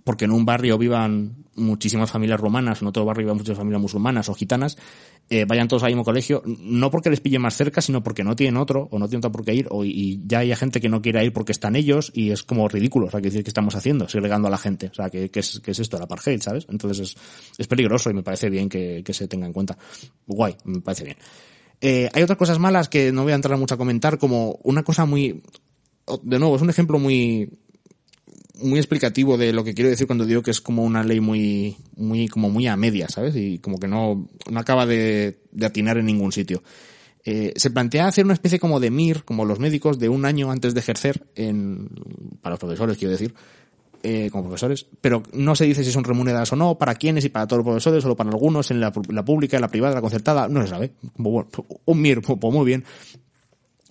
[0.04, 4.28] porque en un barrio vivan muchísimas familias romanas, en otro barrio vivan muchas familias musulmanas
[4.28, 4.76] o gitanas,
[5.28, 8.34] eh, vayan todos al mismo colegio, no porque les pille más cerca, sino porque no
[8.34, 10.88] tienen otro, o no tienen otro por qué ir, o, y ya hay gente que
[10.88, 13.50] no quiere ir porque están ellos, y es como ridículo, o sea, que decir que
[13.50, 16.40] estamos haciendo, segregando a la gente, o sea, que, que, es, es esto, el apartheid,
[16.40, 16.66] ¿sabes?
[16.68, 17.16] Entonces es,
[17.58, 19.76] es peligroso y me parece bien que, que se tenga en cuenta.
[20.26, 21.16] Guay, me parece bien.
[21.80, 24.84] Eh, hay otras cosas malas que no voy a entrar mucho a comentar, como una
[24.84, 25.42] cosa muy,
[26.22, 27.58] de nuevo, es un ejemplo muy,
[28.62, 31.77] muy explicativo de lo que quiero decir cuando digo que es como una ley muy,
[31.96, 33.37] muy, como muy a media, ¿sabes?
[33.37, 36.62] Y como que no, no acaba de, de atinar en ningún sitio.
[37.25, 40.51] Eh, se plantea hacer una especie como de MIR, como los médicos, de un año
[40.51, 41.88] antes de ejercer, en,
[42.40, 43.35] para los profesores quiero decir,
[44.03, 47.29] eh, como profesores, pero no se dice si son remuneradas o no, para quiénes y
[47.29, 50.01] para todos los profesores, solo para algunos, en la, la pública, en la privada, la
[50.01, 50.92] concertada, no se sabe.
[51.85, 52.85] Un MIR, pues muy bien.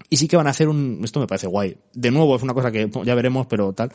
[0.09, 1.77] Y sí que van a hacer un, esto me parece guay.
[1.93, 3.93] De nuevo, es una cosa que ya veremos, pero tal.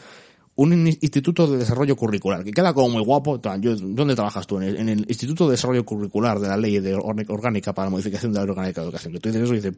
[0.57, 3.41] Un instituto de desarrollo curricular, que queda como muy guapo.
[3.61, 4.59] Yo, ¿Dónde trabajas tú?
[4.59, 8.39] En el, Instituto de Desarrollo Curricular de la Ley de Orgánica para la Modificación de
[8.47, 9.13] la de Educación.
[9.13, 9.75] Que tú dices eso y dices,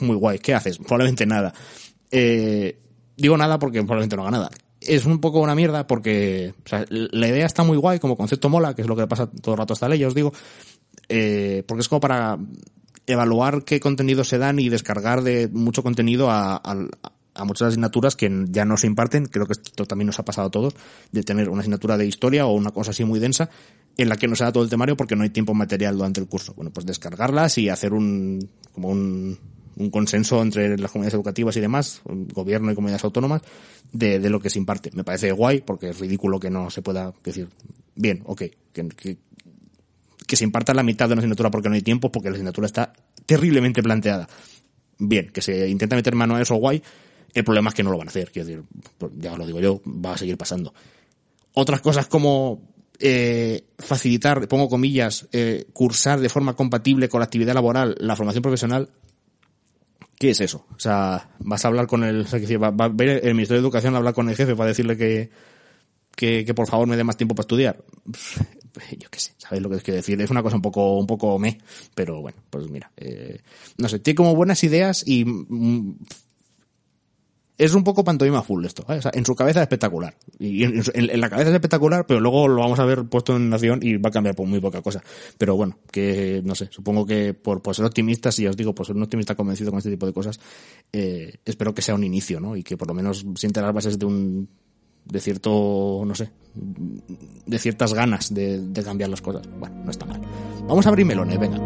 [0.00, 0.78] muy guay, ¿qué haces?
[0.78, 1.52] Probablemente nada.
[2.12, 2.78] Eh,
[3.16, 6.84] digo nada porque probablemente no haga nada es un poco una mierda porque o sea,
[6.88, 9.58] la idea está muy guay, como concepto mola, que es lo que pasa todo el
[9.58, 10.32] rato esta ley, os digo,
[11.08, 12.38] eh, porque es como para
[13.06, 16.88] evaluar qué contenido se dan y descargar de mucho contenido a, a,
[17.44, 20.50] muchas asignaturas que ya no se imparten, creo que esto también nos ha pasado a
[20.50, 20.74] todos,
[21.12, 23.50] de tener una asignatura de historia o una cosa así muy densa
[23.96, 26.20] en la que no se da todo el temario porque no hay tiempo material durante
[26.20, 26.54] el curso.
[26.54, 29.38] Bueno, pues descargarlas y hacer un, como un,
[29.76, 33.42] un consenso entre las comunidades educativas y demás, gobierno y comunidades autónomas,
[33.92, 34.90] de, de, lo que se imparte.
[34.94, 37.48] Me parece guay, porque es ridículo que no se pueda decir,
[37.94, 39.18] bien, ok, que, que,
[40.26, 42.66] que se imparta la mitad de una asignatura porque no hay tiempo, porque la asignatura
[42.66, 42.92] está
[43.26, 44.28] terriblemente planteada.
[44.98, 46.82] Bien, que se intenta meter mano a eso, guay.
[47.32, 48.64] El problema es que no lo van a hacer, quiero decir,
[48.98, 50.74] pues ya lo digo yo, va a seguir pasando.
[51.54, 52.62] Otras cosas como
[52.98, 58.42] eh, facilitar, pongo comillas, eh, cursar de forma compatible con la actividad laboral la formación
[58.42, 58.90] profesional,
[60.20, 60.66] ¿Qué es eso?
[60.76, 63.62] O sea, vas a hablar con el, o sea, va, va, a ver el Ministerio
[63.62, 65.30] de Educación a hablar con el jefe para decirle que,
[66.14, 67.82] que, que por favor me dé más tiempo para estudiar.
[68.98, 70.20] Yo qué sé, ¿sabes lo que que decir?
[70.20, 71.58] Es una cosa un poco, un poco me,
[71.94, 73.40] pero bueno, pues mira, eh,
[73.78, 75.96] no sé, tiene como buenas ideas y mm,
[77.60, 78.84] es un poco pantomima full esto.
[78.88, 80.16] O sea, en su cabeza es espectacular.
[80.38, 83.50] Y en, en, la cabeza es espectacular, pero luego lo vamos a ver puesto en
[83.50, 85.02] nación y va a cambiar por muy poca cosa.
[85.36, 88.86] Pero bueno, que no sé, supongo que por, por ser optimista, si os digo, por
[88.86, 90.40] ser un optimista convencido con este tipo de cosas,
[90.90, 92.56] eh, espero que sea un inicio, ¿no?
[92.56, 94.48] Y que por lo menos siente las bases de un
[95.04, 99.46] de cierto, no sé, de ciertas ganas de, de cambiar las cosas.
[99.58, 100.20] Bueno, no está mal.
[100.66, 101.58] Vamos a abrir melones, venga.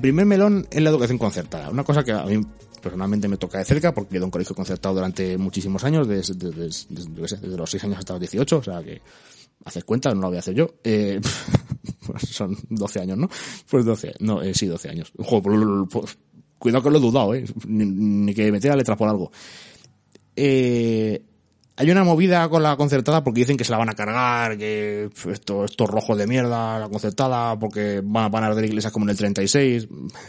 [0.00, 1.68] El primer melón es la educación concertada.
[1.68, 2.40] Una cosa que a mí
[2.80, 6.62] personalmente me toca de cerca porque he un colegio concertado durante muchísimos años, desde, desde,
[6.88, 9.02] desde, desde los 6 años hasta los 18, o sea que
[9.62, 10.76] haces cuenta, no lo voy a hacer yo.
[10.82, 11.20] Eh,
[12.06, 13.28] pues son 12 años, ¿no?
[13.68, 15.12] Pues 12, no, eh, sí, 12 años.
[16.58, 17.44] Cuidado que lo he dudado, ¿eh?
[17.66, 19.30] Ni, ni que metiera letras por algo.
[20.34, 21.22] Eh,
[21.80, 25.08] hay una movida con la concertada porque dicen que se la van a cargar, que
[25.30, 29.10] esto, estos rojos de mierda, la concertada, porque van a parar de iglesias como en
[29.10, 29.88] el 36.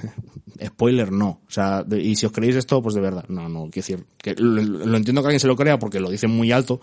[0.65, 1.41] Spoiler, no.
[1.45, 4.33] O sea, y si os creéis esto, pues de verdad, no, no, quiero decir, que
[4.35, 6.79] lo, lo, entiendo que alguien se lo crea porque lo dicen muy alto,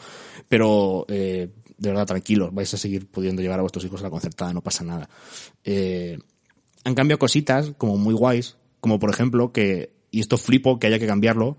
[0.51, 4.11] pero, eh, de verdad, tranquilos, vais a seguir pudiendo llevar a vuestros hijos a la
[4.11, 5.09] concertada, no pasa nada.
[5.65, 6.19] Eh,
[6.85, 10.99] han cambiado cositas como muy guays, como por ejemplo que, y esto flipo que haya
[10.99, 11.57] que cambiarlo,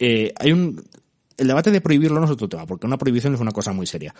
[0.00, 0.82] eh, hay un,
[1.36, 3.86] el debate de prohibirlo no es otro tema, porque una prohibición es una cosa muy
[3.86, 4.14] seria.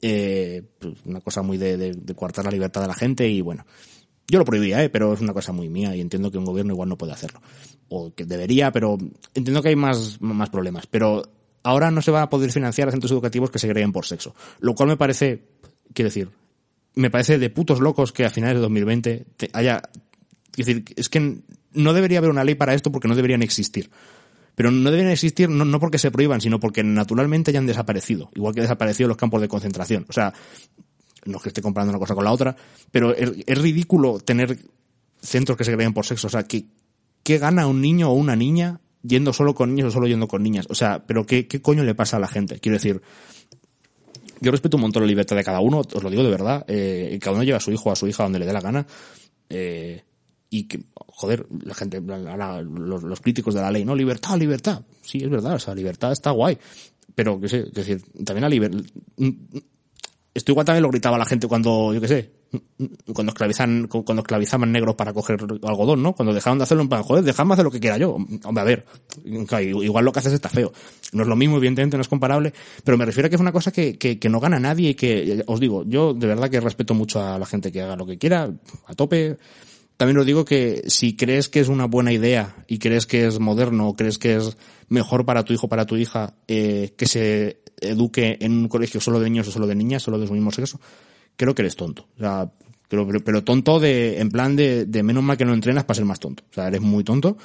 [0.00, 3.40] Eh, pues una cosa muy de, de, de, coartar la libertad de la gente y
[3.40, 3.64] bueno.
[4.28, 4.88] Yo lo prohibía, ¿eh?
[4.88, 7.42] pero es una cosa muy mía y entiendo que un gobierno igual no puede hacerlo.
[7.88, 8.96] O que debería, pero
[9.34, 10.86] entiendo que hay más, más problemas.
[10.86, 11.22] Pero
[11.62, 14.34] ahora no se va a poder financiar a centros educativos que se creen por sexo.
[14.60, 15.42] Lo cual me parece,
[15.92, 16.30] quiero decir,
[16.94, 19.82] me parece de putos locos que a finales de 2020 te haya...
[20.56, 23.90] Es decir, es que no debería haber una ley para esto porque no deberían existir
[24.54, 28.54] pero no deben existir no, no porque se prohíban, sino porque naturalmente hayan desaparecido, igual
[28.54, 30.06] que desaparecido los campos de concentración.
[30.08, 30.32] O sea,
[31.24, 32.56] no es que esté comparando una cosa con la otra,
[32.90, 34.58] pero es, es ridículo tener
[35.20, 36.26] centros que se creen por sexo.
[36.26, 36.66] O sea, ¿qué,
[37.22, 40.42] ¿qué gana un niño o una niña yendo solo con niños o solo yendo con
[40.42, 40.66] niñas?
[40.68, 42.58] O sea, pero ¿qué, qué coño le pasa a la gente?
[42.58, 43.00] Quiero decir,
[44.40, 47.16] yo respeto un montón la libertad de cada uno, os lo digo de verdad, eh,
[47.22, 48.86] cada uno lleva a su hijo o a su hija donde le dé la gana.
[49.48, 50.02] Eh,
[50.52, 53.96] y que, joder, la gente, la, los, los, críticos de la ley, ¿no?
[53.96, 54.82] Libertad, libertad.
[55.00, 56.58] Sí, es verdad, o sea, libertad está guay.
[57.14, 58.84] Pero, qué sé, es decir, también la libertad...
[60.34, 62.32] Esto igual también lo gritaba la gente cuando, yo qué sé,
[63.14, 66.14] cuando esclavizan, cuando esclavizaban negros para coger algodón, ¿no?
[66.14, 68.16] Cuando dejaron de hacerlo en plan, joder, dejadme hacer lo que quiera yo.
[68.44, 68.84] Hombre, a ver,
[69.24, 70.70] igual lo que haces está feo.
[71.12, 72.52] No es lo mismo, evidentemente, no es comparable,
[72.84, 74.94] pero me refiero a que es una cosa que, que, que no gana nadie y
[74.94, 78.04] que, os digo, yo de verdad que respeto mucho a la gente que haga lo
[78.04, 78.50] que quiera,
[78.86, 79.38] a tope,
[79.96, 83.38] también os digo que si crees que es una buena idea y crees que es
[83.38, 84.56] moderno o crees que es
[84.88, 89.20] mejor para tu hijo para tu hija eh, que se eduque en un colegio solo
[89.20, 90.80] de niños o solo de niñas, solo de su mismo sexo,
[91.36, 92.08] creo que eres tonto.
[92.16, 92.50] O sea,
[92.88, 95.96] Pero, pero, pero tonto de, en plan de, de menos mal que no entrenas para
[95.96, 96.44] ser más tonto.
[96.50, 97.36] O sea, eres muy tonto,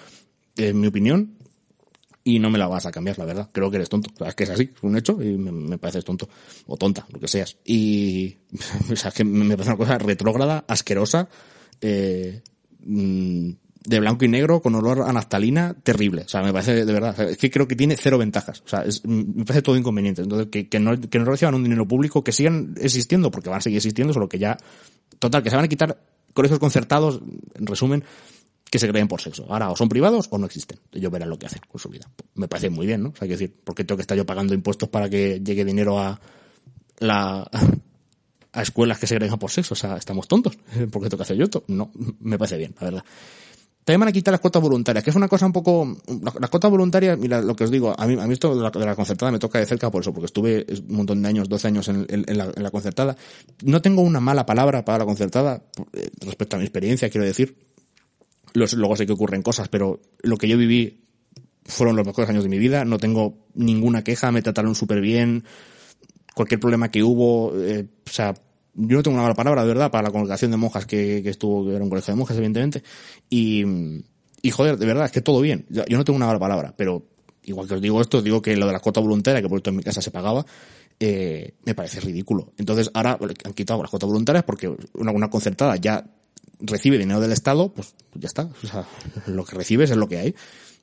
[0.55, 1.37] es mi opinión,
[2.27, 3.49] y no me la vas a cambiar, la verdad.
[3.53, 4.09] Creo que eres tonto.
[4.13, 6.27] O sea, es que es así, es un hecho y me, me pareces tonto.
[6.65, 7.57] O tonta, lo que seas.
[7.63, 8.35] Y,
[8.91, 11.29] o sea, que me parece una cosa retrógrada, asquerosa,
[11.81, 12.41] eh,
[12.85, 13.51] mm,
[13.85, 16.23] de blanco y negro, con olor a naftalina, terrible.
[16.23, 18.61] O sea, me parece, de verdad, es que creo que tiene cero ventajas.
[18.65, 20.21] O sea, es, me parece todo inconveniente.
[20.21, 23.59] Entonces, que, que no, que no reciban un dinero público, que sigan existiendo, porque van
[23.59, 24.57] a seguir existiendo, solo que ya,
[25.19, 26.01] total, que se van a quitar
[26.33, 27.21] colegios concertados,
[27.55, 28.03] en resumen,
[28.69, 29.45] que se creen por sexo.
[29.49, 30.79] Ahora, o son privados o no existen.
[30.91, 32.09] Ellos verán lo que hacen con su vida.
[32.35, 33.09] Me parece muy bien, ¿no?
[33.09, 35.39] O sea, hay que decir, ¿por qué tengo que estar yo pagando impuestos para que
[35.39, 36.19] llegue dinero a
[36.99, 37.49] la
[38.57, 39.73] a escuelas que se creen por sexo?
[39.73, 40.57] O sea, estamos tontos.
[40.91, 41.63] ¿Por qué que hacer yo esto?
[41.67, 43.05] No, me parece bien, la verdad.
[43.83, 45.97] También van a quitar las cuotas voluntarias, que es una cosa un poco...
[46.41, 48.95] Las cuotas voluntarias, mira, lo que os digo, a mí, a mí esto de la,
[48.95, 51.87] concertada me toca de cerca por eso, porque estuve un montón de años, 12 años
[51.87, 52.05] en,
[52.37, 53.15] la, concertada.
[53.63, 57.55] No tengo una mala palabra para la concertada, eh, respecto a mi experiencia, quiero decir,
[58.53, 61.07] luego sé que ocurren cosas, pero lo que yo viví
[61.67, 62.85] fueron los mejores años de mi vida.
[62.85, 65.43] No tengo ninguna queja, me trataron súper bien.
[66.33, 68.33] Cualquier problema que hubo, eh, o sea,
[68.77, 71.29] yo no tengo una mala palabra, de verdad, para la congregación de monjas que, que
[71.29, 72.83] estuvo, que era un colegio de monjas, evidentemente.
[73.29, 73.63] Y,
[74.41, 75.65] y joder, de verdad, es que todo bien.
[75.69, 77.03] Yo no tengo una mala palabra, pero
[77.43, 79.71] igual que os digo esto, digo que lo de la cuota voluntaria, que por esto
[79.71, 80.45] en mi casa se pagaba,
[80.99, 82.53] eh, me parece ridículo.
[82.57, 86.05] Entonces ahora han quitado las cuotas voluntarias porque una, una concertada ya
[86.59, 88.49] recibe dinero del Estado, pues ya está.
[88.63, 88.85] O sea,
[89.27, 90.35] lo que recibes es lo que hay.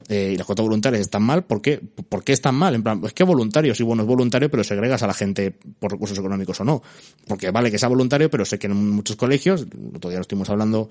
[0.09, 1.79] Eh, y las cuotas voluntarias están mal, ¿por qué?
[1.79, 2.75] ¿Por qué están mal?
[2.75, 5.93] En plan, es que voluntario, sí, bueno, es voluntario, pero segregas a la gente por
[5.93, 6.83] recursos económicos o no.
[7.27, 9.67] Porque vale que sea voluntario, pero sé que en muchos colegios,
[9.99, 10.91] todavía lo estuvimos hablando,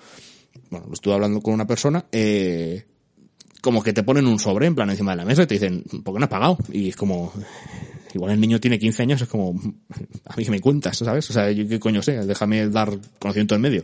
[0.71, 2.85] bueno, lo estuve hablando con una persona, eh,
[3.61, 5.83] como que te ponen un sobre en plan encima de la mesa y te dicen,
[6.03, 6.57] ¿por qué no has pagado?
[6.71, 7.31] Y es como,
[8.15, 9.51] igual el niño tiene 15 años, es como,
[10.25, 11.29] a mí que me cuentas, ¿sabes?
[11.29, 13.83] O sea, yo qué coño sé, déjame dar conocimiento en medio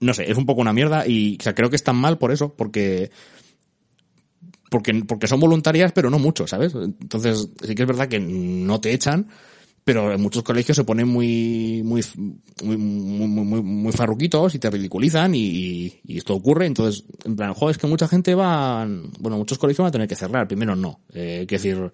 [0.00, 3.10] no sé, es un poco una mierda y creo que están mal por eso, porque
[4.74, 6.74] porque porque son voluntarias, pero no mucho, ¿sabes?
[6.74, 9.28] Entonces, sí que es verdad que no te echan,
[9.84, 12.02] pero en muchos colegios se ponen muy muy
[12.64, 17.78] muy muy, muy, farruquitos y te ridiculizan y, esto ocurre, entonces, en plan, joder, es
[17.78, 18.84] que mucha gente va,
[19.20, 21.92] bueno, muchos colegios van a tener que cerrar, primero no, eh, decir,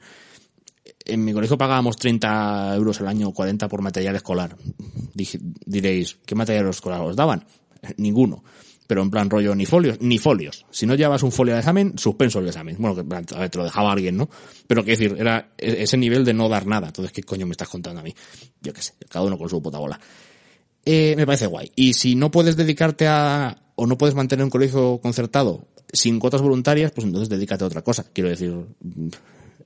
[1.04, 4.56] en mi colegio pagábamos 30 euros al año, 40 por material escolar.
[5.66, 7.44] Diréis, ¿qué material escolar os daban?
[7.98, 8.42] ninguno.
[8.90, 10.66] Pero en plan rollo ni folios, ni folios.
[10.72, 12.74] Si no llevas un folio de examen, suspenso el examen.
[12.76, 14.28] Bueno, que a ver, te lo dejaba alguien, ¿no?
[14.66, 16.88] Pero que decir, era ese nivel de no dar nada.
[16.88, 18.12] Entonces, ¿qué coño me estás contando a mí?
[18.60, 20.00] Yo qué sé, cada uno con su puta bola.
[20.84, 21.70] Eh, me parece guay.
[21.76, 26.42] Y si no puedes dedicarte a, o no puedes mantener un colegio concertado sin cuotas
[26.42, 28.06] voluntarias, pues entonces dedícate a otra cosa.
[28.12, 28.52] Quiero decir,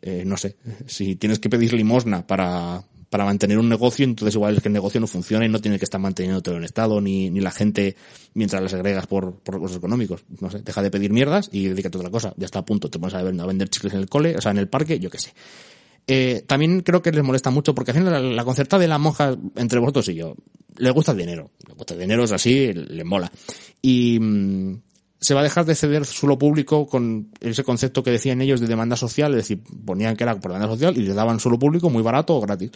[0.02, 4.56] eh, no sé, si tienes que pedir limosna para, para mantener un negocio, entonces igual
[4.56, 7.00] es que el negocio no funciona y no tiene que estar manteniendo todo el Estado
[7.00, 7.94] ni, ni la gente
[8.32, 10.24] mientras las agregas por, por recursos económicos.
[10.40, 12.34] No sé, deja de pedir mierdas y dedícate a otra cosa.
[12.36, 14.58] Ya está a punto, te pones a vender, chicles en el cole, o sea, en
[14.58, 15.32] el parque, yo qué sé.
[16.08, 19.38] Eh, también creo que les molesta mucho porque haciendo la, la concertada de la monja
[19.54, 20.34] entre vosotros y yo,
[20.78, 21.52] les gusta el dinero.
[21.68, 23.30] Les gusta el dinero, es así, les mola.
[23.80, 24.74] Y, mmm,
[25.24, 28.66] se va a dejar de ceder suelo público con ese concepto que decían ellos de
[28.66, 31.88] demanda social, es decir, ponían que era por demanda social y les daban suelo público
[31.88, 32.70] muy barato o gratis.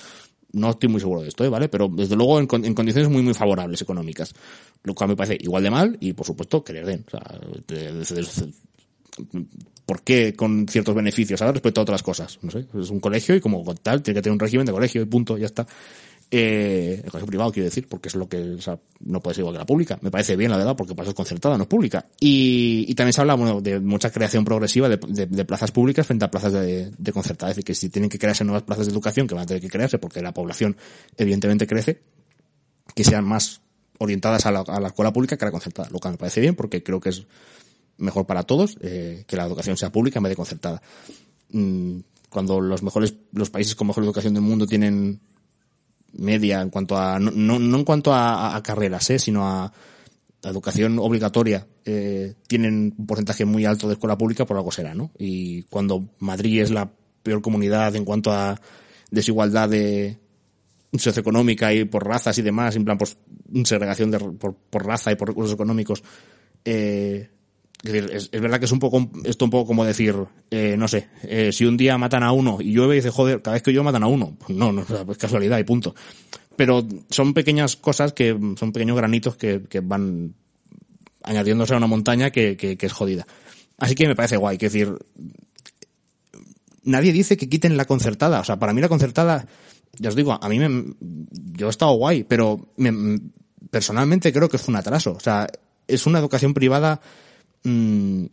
[0.53, 1.51] No estoy muy seguro de esto, ¿eh?
[1.51, 1.69] ¿vale?
[1.69, 4.33] Pero desde luego en, en, condiciones muy, muy favorables económicas.
[4.83, 7.05] Lo cual me parece igual de mal y, por supuesto, que les den.
[7.07, 8.53] O sea, de,
[9.85, 11.53] ¿Por qué con ciertos beneficios, ¿sabes?
[11.53, 12.39] Respecto a otras cosas.
[12.41, 15.03] No sé, es un colegio y como tal tiene que tener un régimen de colegio
[15.03, 15.67] y punto, ya está.
[16.31, 19.43] Eh, el colegio privado quiero decir, porque es lo que, o sea, no puede ser
[19.43, 19.99] igual que la pública.
[20.03, 22.05] Me parece bien, la verdad, porque pasa es concertada, no es pública.
[22.21, 26.07] Y, y también se habla, bueno, de mucha creación progresiva de, de, de plazas públicas
[26.07, 27.51] frente a plazas de, de concertada.
[27.51, 29.63] Es decir, que si tienen que crearse nuevas plazas de educación, que van a tener
[29.63, 30.77] que crearse porque la población
[31.17, 32.03] evidentemente crece,
[32.95, 33.63] que sean más
[33.99, 35.89] orientadas a la, a la escuela pública que a la concertada.
[35.91, 37.27] Lo que me parece bien, porque creo que es
[37.97, 40.83] mejor para todos, eh, que la educación sea pública en vez de concertada.
[41.51, 45.21] Mm, cuando los mejores, los países con mejor educación del mundo tienen
[46.13, 49.19] media en cuanto a, no, no, no en cuanto a, a carreras, ¿eh?
[49.19, 54.57] sino a, a educación obligatoria, eh, tienen un porcentaje muy alto de escuela pública, por
[54.57, 55.11] algo será, ¿no?
[55.19, 56.91] Y cuando Madrid es la
[57.23, 58.61] peor comunidad en cuanto a
[59.11, 60.19] desigualdad de
[60.97, 63.19] socioeconómica y por razas y demás, en plan, pues,
[63.65, 66.03] segregación de, por, por raza y por recursos económicos,
[66.65, 67.31] eh,
[67.83, 70.15] es, es, verdad que es un poco, esto un poco como decir,
[70.51, 73.41] eh, no sé, eh, si un día matan a uno y llueve y dice, joder,
[73.41, 74.37] cada vez que yo matan a uno.
[74.39, 75.95] Pues no, no, es casualidad y punto.
[76.57, 80.35] Pero son pequeñas cosas que, son pequeños granitos que, que van
[81.23, 83.27] añadiéndose a una montaña que, que, que es jodida.
[83.77, 84.99] Así que me parece guay, que decir,
[86.83, 88.41] nadie dice que quiten la concertada.
[88.41, 89.47] O sea, para mí la concertada,
[89.99, 93.21] ya os digo, a mí me, yo he estado guay, pero me,
[93.71, 95.13] personalmente creo que es un atraso.
[95.13, 95.47] O sea,
[95.87, 97.01] es una educación privada
[97.65, 98.25] mmm,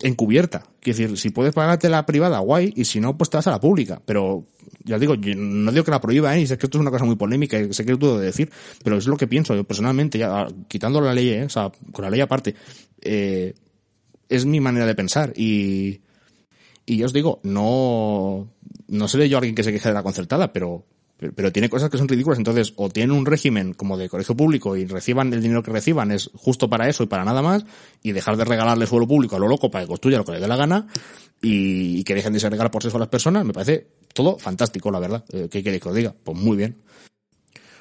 [0.00, 0.66] encubierta.
[0.80, 3.50] Quiero decir, si puedes pagarte la privada, guay, y si no, pues te vas a
[3.50, 4.00] la pública.
[4.04, 4.46] Pero,
[4.84, 6.42] ya digo, yo no digo que la prohíba, ¿eh?
[6.42, 8.26] y sé que esto es una cosa muy polémica, y sé que es duro de
[8.26, 8.50] decir,
[8.84, 11.44] pero es lo que pienso yo personalmente, ya, quitando la ley, ¿eh?
[11.44, 12.54] o sea, con la ley aparte,
[13.00, 13.54] eh,
[14.28, 16.00] es mi manera de pensar, y,
[16.84, 18.48] y yo os digo, no,
[18.88, 20.84] no seré yo alguien que se queje de la concertada, pero
[21.18, 24.76] pero, tiene cosas que son ridículas, entonces o tienen un régimen como de colegio público
[24.76, 27.64] y reciban el dinero que reciban es justo para eso y para nada más,
[28.02, 30.40] y dejar de regalarle suelo público a lo loco para que construya lo que le
[30.40, 30.86] dé la gana,
[31.42, 34.90] y, que dejen de ser regalar por eso a las personas, me parece todo fantástico,
[34.90, 35.24] la verdad.
[35.32, 36.14] Eh, ¿Qué queréis que os diga?
[36.24, 36.82] Pues muy bien.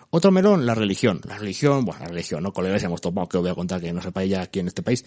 [0.09, 1.19] Otro melón, la religión.
[1.27, 2.53] La religión, bueno, la religión, ¿no?
[2.55, 4.81] Iglesia hemos topado, que os voy a contar que no sepáis ya aquí en este
[4.81, 5.03] país.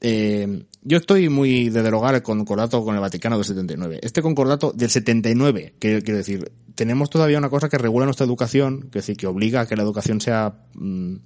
[0.00, 4.00] Eh, yo estoy muy de derogar el concordato con el Vaticano del 79.
[4.02, 8.88] Este concordato del 79, que quiero decir, tenemos todavía una cosa que regula nuestra educación,
[8.90, 11.16] que decir, que obliga a que la educación sea, mmm,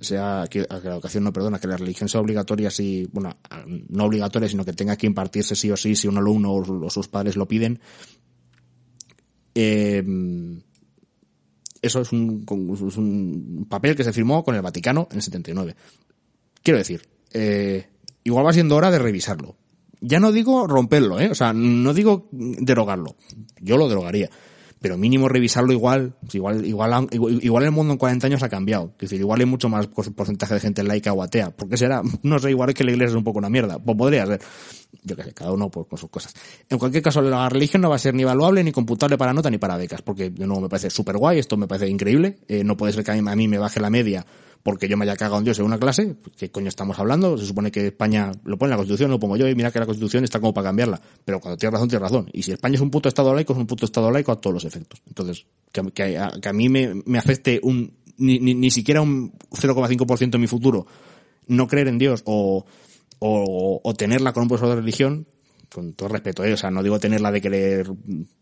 [0.00, 3.36] sea, que, a que la educación no, perdona, que la religión sea obligatoria si, bueno,
[3.88, 6.90] no obligatoria, sino que tenga que impartirse sí o sí si un alumno o, o
[6.90, 7.80] sus padres lo piden.
[9.54, 10.04] Eh,
[11.82, 12.44] eso es un,
[12.86, 15.76] es un papel que se firmó con el Vaticano en el 79.
[16.62, 17.88] Quiero decir, eh,
[18.24, 19.56] igual va siendo hora de revisarlo.
[20.00, 21.30] Ya no digo romperlo, ¿eh?
[21.30, 23.16] O sea, no digo derogarlo.
[23.60, 24.30] Yo lo derogaría.
[24.80, 27.08] Pero mínimo revisarlo igual, igual, igual,
[27.42, 28.92] igual el mundo en 40 años ha cambiado.
[28.94, 31.50] Es decir, igual hay mucho más porcentaje de gente laica o atea.
[31.50, 32.02] ¿Por qué será?
[32.22, 33.78] No sé, igual es que la iglesia es un poco una mierda.
[33.78, 34.40] Pues podría ser.
[35.02, 36.34] Yo qué sé, cada uno pues, con sus cosas.
[36.68, 39.50] En cualquier caso, la religión no va a ser ni evaluable, ni computable para nota,
[39.50, 40.02] ni para becas.
[40.02, 42.38] Porque, de nuevo, me parece súper guay, esto me parece increíble.
[42.48, 44.24] Eh, no puede ser que a mí, a mí me baje la media
[44.62, 47.38] porque yo me haya cagado en Dios en una clase, ¿qué coño estamos hablando?
[47.38, 49.78] Se supone que España lo pone en la Constitución, lo pongo yo y mira que
[49.78, 51.00] la Constitución está como para cambiarla.
[51.24, 52.30] Pero cuando tienes razón, tienes razón.
[52.32, 54.54] Y si España es un puto Estado laico, es un puto Estado laico a todos
[54.54, 55.00] los efectos.
[55.06, 60.34] Entonces, que, a, que mí me, me afecte un, ni, ni, ni siquiera un 0,5%
[60.34, 60.86] en mi futuro
[61.46, 62.66] no creer en Dios o,
[63.18, 65.26] o, o tenerla con un profesor de religión,
[65.72, 66.52] con todo respeto, ¿eh?
[66.52, 67.90] o sea, no digo tenerla de querer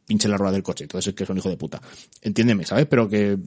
[0.07, 1.81] pinche la rueda del coche, entonces es que es un hijo de puta.
[2.23, 2.87] Entiéndeme, ¿sabes?
[2.87, 3.39] Pero que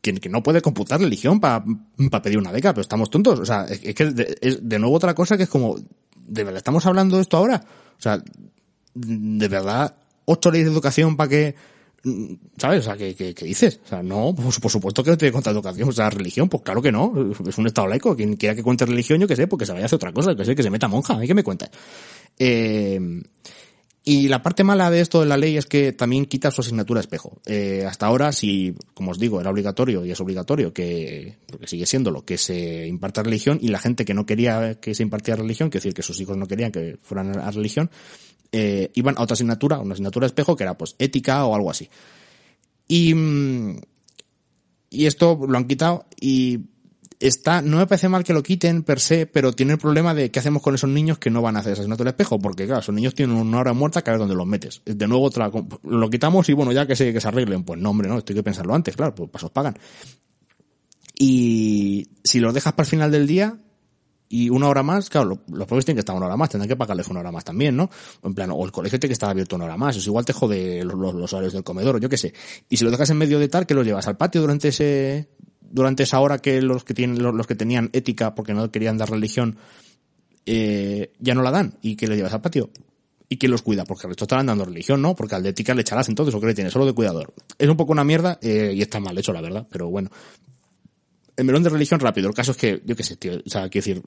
[0.00, 1.64] que, que, no puede computar religión para
[2.10, 3.38] pa pedir una beca, pero estamos tontos.
[3.40, 6.58] O sea, es, que de, es de nuevo otra cosa que es como, ¿de verdad
[6.58, 7.62] estamos hablando de esto ahora?
[7.98, 8.22] O sea,
[8.94, 11.54] ¿de verdad ocho leyes de educación para que,
[12.56, 12.80] ¿sabes?
[12.80, 13.80] O sea, ¿qué, qué, qué dices?
[13.84, 16.62] O sea, no, pues, por supuesto que no tiene contra educación, o sea, religión, pues
[16.62, 17.32] claro que no.
[17.46, 18.16] Es un estado laico.
[18.16, 20.34] Quien quiera que cuente religión, yo que sé, porque se vaya a hacer otra cosa,
[20.34, 21.70] que sé, que se meta monja, ¿hay que me cuentas?
[22.38, 23.22] Eh,
[24.02, 27.00] y la parte mala de esto de la ley es que también quita su asignatura
[27.00, 27.40] espejo.
[27.44, 31.84] Eh, hasta ahora, si, como os digo, era obligatorio y es obligatorio que, porque sigue
[31.84, 35.42] siendo lo que se imparta religión y la gente que no quería que se impartiera
[35.42, 37.90] religión, que decir que sus hijos no querían que fueran a religión,
[38.52, 41.88] eh, iban a otra asignatura, una asignatura espejo que era pues ética o algo así.
[42.88, 43.14] Y,
[44.90, 46.60] y esto lo han quitado y
[47.20, 50.30] está, no me parece mal que lo quiten per se, pero tiene el problema de
[50.30, 52.80] qué hacemos con esos niños que no van a hacer ese del espejo, porque claro,
[52.80, 54.80] esos niños tienen una hora muerta cada vez donde los metes.
[54.84, 55.50] De nuevo otra,
[55.84, 58.32] lo quitamos y bueno, ya que se, que se arreglen, pues no hombre, no, esto
[58.32, 59.76] hay que pensarlo antes, claro, pues pasos pagan.
[61.18, 63.58] Y si los dejas para el final del día,
[64.32, 66.76] y una hora más, claro, los profes tienen que estar una hora más, tendrán que
[66.76, 67.90] pagarles una hora más también, ¿no?
[68.22, 70.32] En plan, o el colegio tiene que estar abierto una hora más, eso igual te
[70.32, 72.32] jode los, los, los horarios del comedor, yo qué sé.
[72.68, 75.28] Y si lo dejas en medio de tal, que los llevas al patio durante ese,
[75.70, 79.10] durante esa hora que los que tienen los, que tenían ética porque no querían dar
[79.10, 79.56] religión
[80.46, 82.70] eh, ya no la dan y que le llevas al patio.
[83.28, 85.72] Y que los cuida porque el resto estarán dando religión no porque al de ética
[85.72, 87.32] le echarás entonces o que le tienes solo de cuidador.
[87.58, 90.10] Es un poco una mierda eh, y está mal hecho la verdad pero bueno
[91.40, 93.68] el melón de religión rápido el caso es que yo qué sé tío o sea
[93.68, 94.02] quiero decir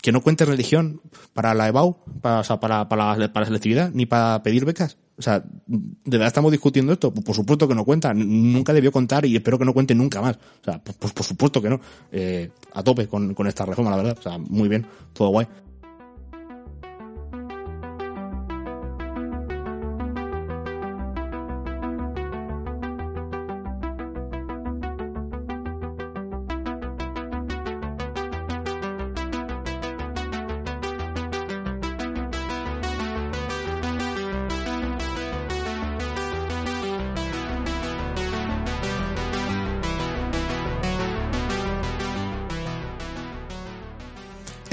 [0.00, 1.00] que no cuente religión
[1.32, 4.96] para la EBAU, para, o sea, para, la, para la selectividad, ni para pedir becas.
[5.18, 7.12] O sea, ¿de verdad estamos discutiendo esto?
[7.12, 8.14] Pues por supuesto que no cuenta.
[8.14, 10.36] Nunca debió contar y espero que no cuente nunca más.
[10.36, 11.80] O sea, pues, pues por supuesto que no.
[12.12, 14.16] Eh, a tope con esta reforma, la verdad.
[14.16, 14.86] O sea, muy bien.
[15.12, 15.48] Todo guay.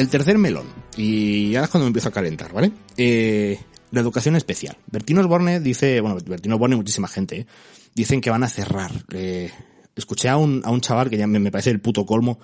[0.05, 2.71] El tercer melón, y ahora es cuando me empiezo a calentar, ¿vale?
[2.95, 3.57] Eh,
[3.89, 4.77] la educación especial.
[4.85, 7.47] Bertino Osborne dice, bueno, Bertino Osborne y muchísima gente, ¿eh?
[7.95, 8.91] dicen que van a cerrar.
[9.15, 9.49] Eh,
[9.95, 12.37] escuché a un, a un chaval que ya me, me, parece el puto colmo,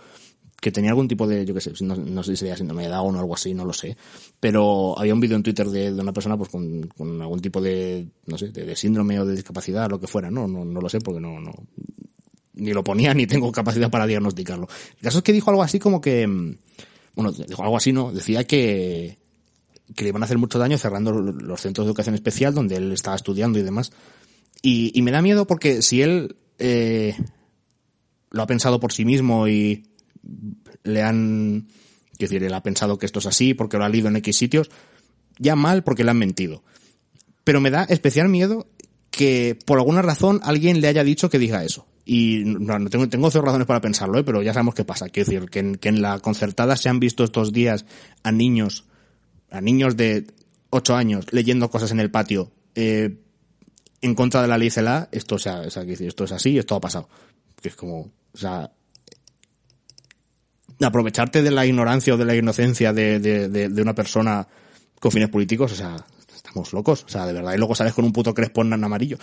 [0.60, 3.16] que tenía algún tipo de, yo qué sé, no, sé si sería síndrome de Down
[3.16, 3.96] o algo así, no lo sé.
[4.40, 7.62] Pero había un vídeo en Twitter de, de una persona pues con, con, algún tipo
[7.62, 10.48] de, no sé, de, de, síndrome o de discapacidad, lo que fuera, ¿no?
[10.48, 11.54] No, no lo sé porque no, no,
[12.56, 14.68] ni lo ponía ni tengo capacidad para diagnosticarlo.
[14.98, 16.56] El caso es que dijo algo así como que, mm,
[17.16, 18.12] bueno, dijo algo así, ¿no?
[18.12, 19.18] Decía que,
[19.96, 22.92] que le iban a hacer mucho daño cerrando los centros de educación especial donde él
[22.92, 23.92] estaba estudiando y demás.
[24.62, 27.18] Y, me da miedo porque si él eh,
[28.30, 29.88] lo ha pensado por sí mismo y
[30.84, 31.68] le han,
[32.14, 34.38] es decir, él ha pensado que esto es así porque lo ha leído en X
[34.38, 34.70] sitios,
[35.40, 36.64] ya mal porque le han mentido.
[37.44, 38.68] Pero me da especial miedo
[39.10, 41.88] que por alguna razón alguien le haya dicho que diga eso.
[42.14, 44.26] Y no, no tengo, tengo razones para pensarlo, ¿eh?
[44.26, 45.08] pero ya sabemos qué pasa.
[45.08, 47.86] Quiero decir, que en, que en la concertada se han visto estos días
[48.22, 48.84] a niños,
[49.50, 50.28] a niños de
[50.72, 53.18] 8 años leyendo cosas en el patio, eh,
[54.02, 57.08] en contra de la ley CELA, esto, o sea, esto es así, esto ha pasado.
[57.62, 58.70] Que es como, o sea,
[60.82, 64.46] aprovecharte de la ignorancia o de la inocencia de, de, de, una persona
[65.00, 65.96] con fines políticos, o sea,
[66.36, 69.18] estamos locos, o sea, de verdad, y luego sales con un puto crespón en amarillo,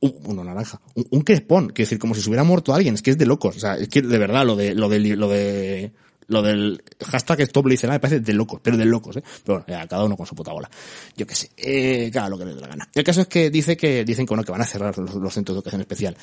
[0.00, 3.02] un, uno naranja, un, un crespón, quiero decir, como si se hubiera muerto alguien, es
[3.02, 5.28] que es de locos, o sea, es que de verdad, lo de, lo de, lo
[5.28, 5.92] de,
[6.28, 9.22] lo del hashtag stop le me parece de locos, pero de locos, ¿eh?
[9.44, 10.70] Pero bueno, cada uno con su puta bola.
[11.16, 12.88] Yo qué sé, eh, cada lo que le dé la gana.
[12.94, 15.34] El caso es que dice que, dicen que bueno, que van a cerrar los, los
[15.34, 16.16] centros de educación especial.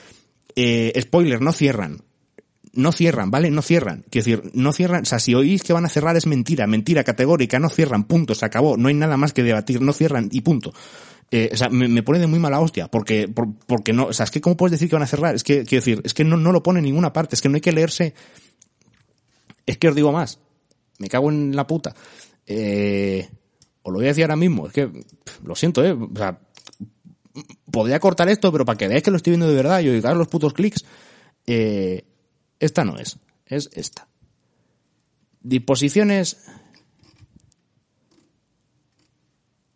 [0.55, 2.01] Eh, spoiler, no cierran
[2.73, 3.51] no cierran, ¿vale?
[3.51, 4.03] No cierran.
[4.09, 7.03] Quiero decir, no cierran, o sea, si oís que van a cerrar es mentira, mentira
[7.03, 10.41] categórica, no cierran, punto, se acabó, no hay nada más que debatir, no cierran y
[10.41, 10.73] punto.
[11.31, 14.25] Eh, o sea, me, pone de muy mala hostia, porque, por, porque no, o sea,
[14.25, 16.23] es que cómo puedes decir que van a cerrar, es que, quiero decir, es que
[16.23, 18.13] no, no lo pone en ninguna parte, es que no hay que leerse,
[19.65, 20.39] es que os digo más,
[20.99, 21.95] me cago en la puta,
[22.45, 23.27] eh,
[23.81, 24.91] os lo voy a decir ahora mismo, es que,
[25.43, 26.39] lo siento, eh, o sea,
[27.71, 30.17] podría cortar esto, pero para que veáis que lo estoy viendo de verdad y oigáis
[30.17, 30.85] los putos clics,
[31.47, 32.05] eh,
[32.59, 33.17] esta no es,
[33.47, 34.07] es esta.
[35.41, 36.37] Disposiciones.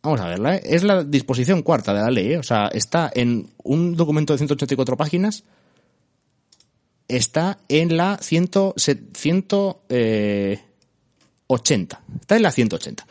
[0.07, 0.61] Vamos a verla, ¿eh?
[0.63, 2.37] es la disposición cuarta de la ley, ¿eh?
[2.37, 5.43] o sea, está en un documento de 184 páginas,
[7.09, 8.49] está en la 100,
[9.13, 10.61] 180, eh,
[12.21, 13.05] está en la 180.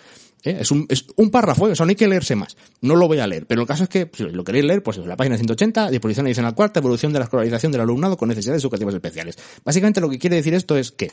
[0.44, 0.58] ¿eh?
[0.60, 1.72] Es, un, párrafo, ¿eh?
[1.72, 2.56] o sea, no hay que leerse más.
[2.80, 4.96] No lo voy a leer, pero el caso es que, si lo queréis leer, pues
[4.96, 8.62] es la página 180, disposición adicional cuarta, evolución de la escolarización del alumnado con necesidades
[8.62, 9.36] educativas especiales.
[9.64, 11.12] Básicamente lo que quiere decir esto es que,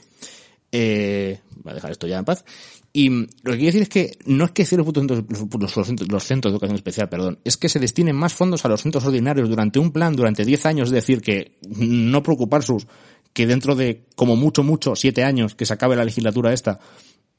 [0.73, 2.43] eh, voy a dejar esto ya en paz,
[2.91, 6.23] y lo que quiere decir es que no es que cierre los, los, los, los
[6.23, 9.49] centros de educación especial, perdón, es que se destinen más fondos a los centros ordinarios
[9.49, 12.87] durante un plan, durante 10 años, es decir, que no preocupar sus,
[13.33, 16.79] que dentro de como mucho, mucho, 7 años que se acabe la legislatura esta,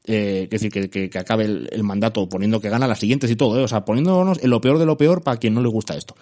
[0.06, 3.58] eh, decir, que, que, acabe el, el, mandato poniendo que gana las siguientes y todo,
[3.58, 3.64] ¿eh?
[3.64, 6.14] o sea, poniéndonos en lo peor de lo peor para quien no le gusta esto.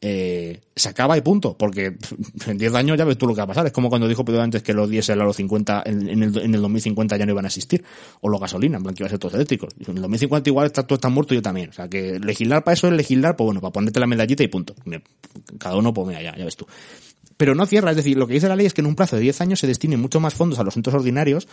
[0.00, 1.96] Eh, se acaba y punto, porque
[2.46, 3.66] en 10 años ya ves tú lo que va a pasar.
[3.66, 6.38] Es como cuando dijo Pedro antes que los diésel a los 50, en, en, el,
[6.38, 7.84] en el 2050 ya no iban a existir,
[8.20, 9.74] o los gasolina, en plan que iban a ser todos eléctricos.
[9.80, 11.70] En el 2050 igual está, tú estás muerto yo también.
[11.70, 14.48] O sea, que legislar para eso es legislar, pues bueno, para ponerte la medallita y
[14.48, 14.74] punto.
[15.58, 16.66] Cada uno, pues mira, ya, ya ves tú
[17.36, 17.90] pero no cierra.
[17.90, 19.60] Es decir, lo que dice la ley es que en un plazo de 10 años
[19.60, 21.48] se destinen mucho más fondos a los centros ordinarios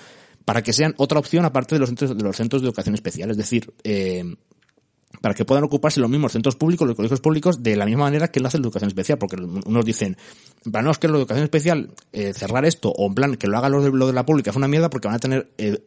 [0.45, 3.31] para que sean otra opción aparte de los centros de, los centros de educación especial.
[3.31, 4.35] Es decir, eh,
[5.21, 8.29] para que puedan ocuparse los mismos centros públicos, los colegios públicos, de la misma manera
[8.29, 9.17] que lo hace la educación especial.
[9.17, 10.17] Porque unos dicen,
[10.71, 13.57] para no es que la educación especial eh, cerrar esto, o en plan que lo
[13.57, 15.85] haga lo de, lo de la pública, es una mierda porque van a tener eh,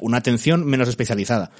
[0.00, 1.50] una atención menos especializada.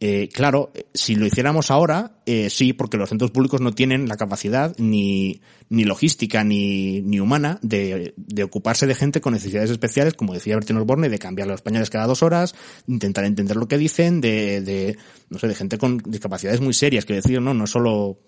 [0.00, 4.16] Eh, claro, si lo hiciéramos ahora, eh, sí, porque los centros públicos no tienen la
[4.16, 10.14] capacidad ni, ni logística ni, ni humana de, de, ocuparse de gente con necesidades especiales,
[10.14, 12.56] como decía Bertino Osborne, de cambiar los pañales cada dos horas,
[12.88, 14.98] intentar entender lo que dicen, de, de
[15.30, 18.18] no sé, de gente con discapacidades muy serias, que decir, no, no solo,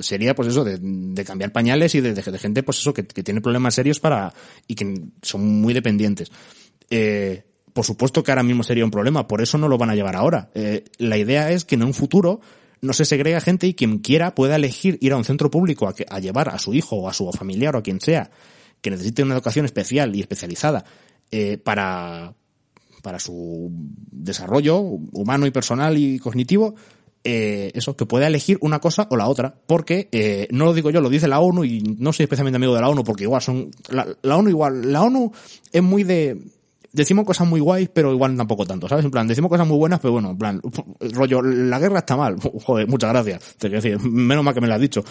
[0.00, 3.24] sería pues eso, de, de, cambiar pañales y de, de, gente pues eso, que, que
[3.24, 4.32] tiene problemas serios para,
[4.68, 6.30] y que son muy dependientes.
[6.88, 7.42] Eh,
[7.72, 10.16] por supuesto que ahora mismo sería un problema, por eso no lo van a llevar
[10.16, 10.50] ahora.
[10.54, 12.40] Eh, la idea es que en un futuro
[12.80, 16.20] no se segrega gente y quien quiera pueda elegir ir a un centro público a,
[16.20, 18.30] llevar a su hijo o a su familiar o a quien sea
[18.80, 20.84] que necesite una educación especial y especializada
[21.30, 22.34] eh, para,
[23.02, 23.70] para su
[24.10, 26.74] desarrollo humano y personal y cognitivo,
[27.24, 30.90] eh, eso, que pueda elegir una cosa o la otra, porque eh, no lo digo
[30.90, 33.40] yo, lo dice la ONU y no soy especialmente amigo de la ONU porque igual
[33.40, 35.30] son, la, la ONU igual, la ONU
[35.70, 36.42] es muy de,
[36.92, 39.04] decimos cosas muy guays, pero igual tampoco tanto, ¿sabes?
[39.04, 40.60] En plan, decimos cosas muy buenas, pero bueno, en plan,
[41.12, 42.36] rollo, la guerra está mal.
[42.40, 43.54] Joder, muchas gracias.
[43.58, 45.02] Te quiero decir, menos mal que me lo has dicho.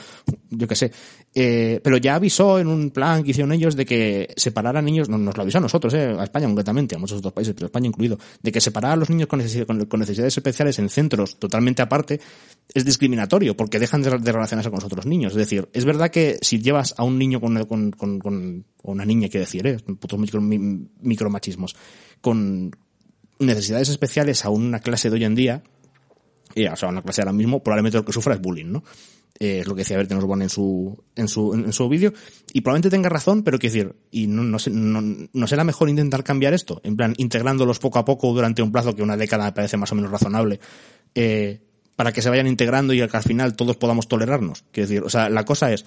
[0.49, 0.91] Yo qué sé.
[1.33, 5.09] Eh, pero ya avisó en un plan que hicieron ellos de que separar a niños,
[5.09, 7.67] no, nos lo avisó a nosotros, eh, a España concretamente, a muchos otros países, pero
[7.67, 11.39] España incluido, de que separar a los niños con, necesidades, con, necesidades especiales en centros
[11.39, 12.19] totalmente aparte
[12.73, 15.33] es discriminatorio, porque dejan de, relacionarse con los otros niños.
[15.33, 19.05] Es decir, es verdad que si llevas a un niño con, con, con, con una
[19.05, 20.41] niña, quiero decir, eh, putos micro,
[22.21, 22.75] con
[23.39, 25.63] necesidades especiales a una clase de hoy en día,
[26.53, 28.83] y, o sea, una clase ahora mismo, probablemente lo que sufra es bullying, ¿no?
[29.41, 32.13] eh, es lo que decía Bertie Osborne en su, en su, en su vídeo,
[32.53, 36.23] y probablemente tenga razón, pero quiero decir, y no, no, no, no será mejor intentar
[36.23, 39.51] cambiar esto, en plan, integrándolos poco a poco durante un plazo que una década me
[39.51, 40.59] parece más o menos razonable,
[41.15, 41.59] eh,
[41.95, 44.63] para que se vayan integrando y que al final todos podamos tolerarnos.
[44.71, 45.85] Quiero decir, o sea, la cosa es,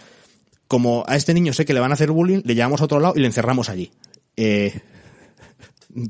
[0.67, 2.99] como a este niño sé que le van a hacer bullying, le llevamos a otro
[2.99, 3.93] lado y le encerramos allí.
[4.37, 4.81] Eh,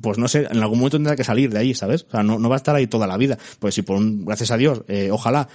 [0.01, 2.07] pues no sé, en algún momento tendrá que salir de ahí, ¿sabes?
[2.09, 3.39] O sea, no, no va a estar ahí toda la vida.
[3.59, 5.49] Pues si por un, gracias a Dios, eh, ojalá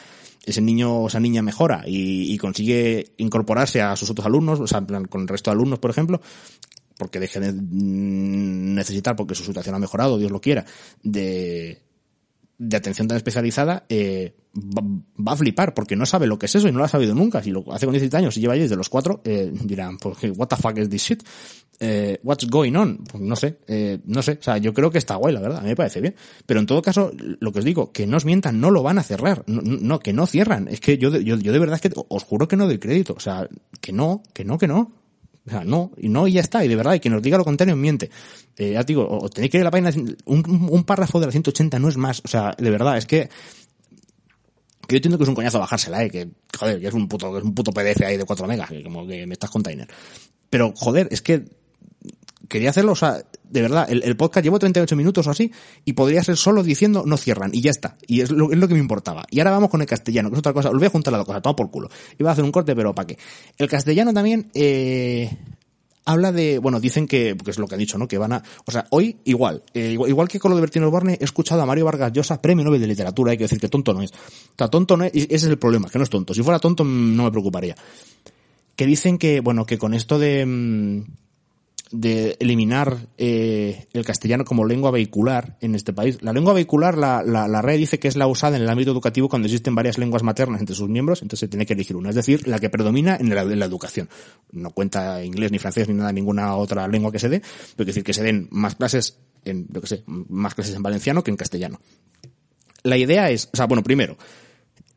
[0.46, 4.68] ese niño o esa niña mejora y, y, consigue incorporarse a sus otros alumnos, o
[4.68, 6.22] sea, con el resto de alumnos, por ejemplo,
[6.98, 10.66] porque deje de mm, necesitar, porque su situación ha mejorado, Dios lo quiera,
[11.04, 11.82] de,
[12.58, 16.56] de atención tan especializada, eh, va, va, a flipar, porque no sabe lo que es
[16.56, 17.42] eso y no lo ha sabido nunca.
[17.42, 20.18] Si lo hace con 17 años y lleva ahí desde los 4, eh, dirán, pues,
[20.36, 21.24] what the fuck is this shit?
[21.82, 22.98] Eh, what's going on?
[23.06, 24.38] Pues no sé, eh, no sé.
[24.40, 26.16] O sea, yo creo que está guay, la verdad, a mí me parece bien.
[26.46, 29.00] Pero en todo caso, lo que os digo, que no os mientan, no lo van
[29.00, 29.44] a cerrar.
[29.48, 30.68] No, no que no cierran.
[30.68, 33.14] Es que yo, yo, yo de verdad es que os juro que no doy crédito.
[33.16, 33.48] O sea,
[33.80, 35.00] que no, que no, que no.
[35.46, 37.38] O sea, no, y no, y ya está, y de verdad, y que nos diga
[37.38, 38.12] lo contrario miente.
[38.56, 39.92] Eh, ya te digo, o tenéis que ir a la página,
[40.26, 43.30] un, un párrafo de la 180 no es más, o sea, de verdad, es que,
[44.88, 47.32] que yo entiendo que es un coñazo bajársela, eh, que, joder, que es un puto,
[47.32, 49.88] que es un puto PDF ahí de 4 megas, que como que me estás container.
[50.50, 51.46] Pero, joder, es que,
[52.48, 55.52] quería hacerlo, o sea, de verdad, el, el, podcast llevo 38 minutos o así,
[55.86, 57.98] y podría ser solo diciendo no cierran, y ya está.
[58.08, 59.26] Y es lo, es lo que me importaba.
[59.30, 60.70] Y ahora vamos con el castellano, que es otra cosa.
[60.72, 61.90] Lo voy a juntar las dos cosas, todo por culo.
[62.18, 63.18] Iba a hacer un corte, pero ¿para qué?
[63.58, 65.30] El castellano también, eh,
[66.06, 68.08] habla de, bueno, dicen que, porque es lo que ha dicho, ¿no?
[68.08, 71.18] Que van a, o sea, hoy igual, eh, igual, que con lo de Bertino Borne,
[71.20, 73.94] he escuchado a Mario Vargas Llosa, premio Nobel de Literatura, hay que decir que tonto
[73.94, 74.12] no es.
[74.12, 76.34] O sea, tonto no es, ese es el problema, que no es tonto.
[76.34, 77.76] Si fuera tonto no me preocuparía.
[78.76, 81.04] Que dicen que, bueno, que con esto de,
[81.92, 86.22] de eliminar eh, el castellano como lengua vehicular en este país.
[86.22, 88.92] La lengua vehicular, la, la, la red dice que es la usada en el ámbito
[88.92, 92.10] educativo cuando existen varias lenguas maternas entre sus miembros, entonces se tiene que elegir una,
[92.10, 94.10] es decir, la que predomina en la, educación.
[94.52, 97.42] No cuenta inglés, ni francés, ni nada, ninguna otra lengua que se dé,
[97.76, 101.24] pero decir que se den más clases en, lo que sé, más clases en valenciano
[101.24, 101.80] que en castellano.
[102.84, 104.18] La idea es, o sea, bueno, primero,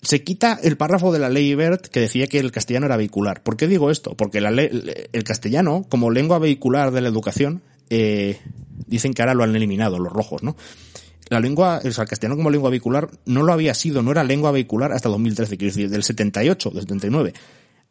[0.03, 3.43] se quita el párrafo de la ley Bert que decía que el castellano era vehicular.
[3.43, 4.17] ¿Por qué digo esto?
[4.17, 4.69] Porque la ley,
[5.13, 8.41] el castellano, como lengua vehicular de la educación, eh,
[8.87, 10.57] dicen que ahora lo han eliminado, los rojos, ¿no?
[11.29, 14.25] La lengua, o sea, el castellano como lengua vehicular no lo había sido, no era
[14.25, 17.33] lengua vehicular hasta 2013, quiero decir, del 78, del 79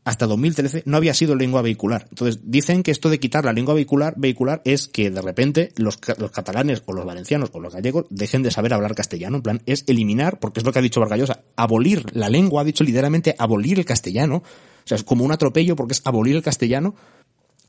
[0.04, 2.08] hasta 2013 no había sido lengua vehicular.
[2.10, 5.97] Entonces, dicen que esto de quitar la lengua vehicular, vehicular es que de repente los,
[5.97, 9.38] catalanes o los valencianos o los gallegos dejen de saber hablar castellano.
[9.38, 12.66] En plan, es eliminar, porque es lo que ha dicho Vargallosa, abolir la lengua, ha
[12.66, 14.38] dicho literalmente abolir el castellano.
[14.38, 16.95] O sea, es como un atropello porque es abolir el castellano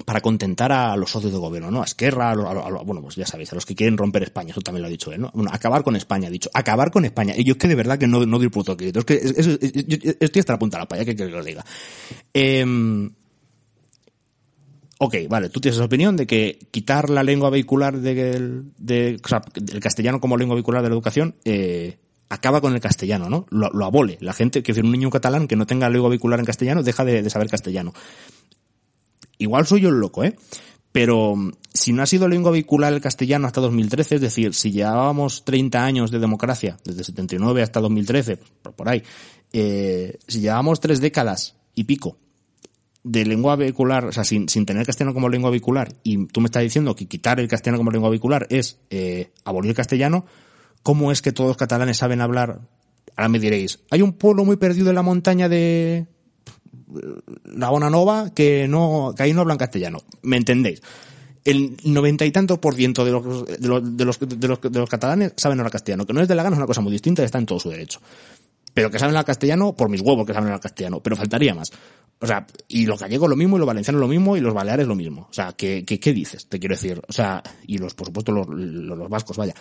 [0.05, 1.83] para contentar a los socios de gobierno, ¿no?
[1.83, 4.61] A Esquerra, a, a, bueno, pues ya sabéis, a los que quieren romper España, eso
[4.61, 5.31] también lo ha dicho él, ¿no?
[5.35, 7.35] Bueno, acabar con España, ha dicho, acabar con España.
[7.37, 10.17] Y yo es que de verdad que no, no puto crédito, es que es, es,
[10.21, 11.65] estoy hasta la punta de la paya, que, que lo diga.
[12.35, 13.11] Eh,
[14.99, 19.29] ok, vale, tú tienes esa opinión de que quitar la lengua vehicular de, de, o
[19.29, 23.47] sea, el castellano como lengua vehicular de la educación, eh, acaba con el castellano, ¿no?
[23.51, 24.19] Lo, lo abole.
[24.21, 27.05] La gente, que decir, un niño catalán que no tenga lengua vehicular en castellano, deja
[27.05, 27.93] de, de saber castellano
[29.43, 30.37] igual soy yo el loco, ¿eh?
[30.93, 31.35] Pero
[31.73, 35.83] si no ha sido lengua vehicular el castellano hasta 2013, es decir, si llevábamos 30
[35.83, 39.03] años de democracia, desde 79 hasta 2013, por, por ahí,
[39.53, 42.19] eh, si llevábamos tres décadas y pico
[43.05, 46.47] de lengua vehicular, o sea, sin, sin tener castellano como lengua vehicular, y tú me
[46.47, 50.27] estás diciendo que quitar el castellano como lengua vehicular es eh, abolir el castellano,
[50.83, 52.61] ¿cómo es que todos los catalanes saben hablar?
[53.17, 56.07] Ahora me diréis, hay un pueblo muy perdido en la montaña de,
[57.45, 59.99] la Bonanova que no, que ahí no hablan castellano.
[60.23, 60.83] ¿Me entendéis?
[61.45, 65.73] El noventa y tantos por ciento de los, de los, de los, catalanes saben hablar
[65.73, 66.07] castellano.
[66.07, 67.59] Que no es de la gana, es una cosa muy distinta y está en todo
[67.59, 68.01] su derecho.
[68.75, 71.01] Pero que saben hablar castellano, por mis huevos que saben hablar castellano.
[71.03, 71.71] Pero faltaría más.
[72.21, 74.87] O sea, y los gallegos lo mismo, y los valencianos lo mismo, y los baleares
[74.87, 75.27] lo mismo.
[75.29, 76.47] O sea, ¿qué, qué, qué dices?
[76.47, 77.03] Te quiero decir.
[77.09, 79.55] O sea, y los, por supuesto, los, los, los vascos, vaya.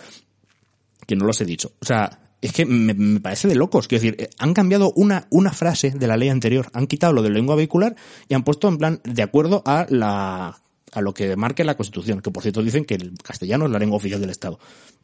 [1.06, 1.72] Que no los he dicho.
[1.80, 3.88] O sea, es que me, me, parece de locos.
[3.88, 6.68] Quiero decir, han cambiado una, una frase de la ley anterior.
[6.74, 7.94] Han quitado lo de lengua vehicular
[8.28, 10.58] y han puesto en plan de acuerdo a la
[10.92, 13.78] a lo que marque la Constitución, que por cierto dicen que el castellano es la
[13.78, 14.58] lengua oficial del Estado.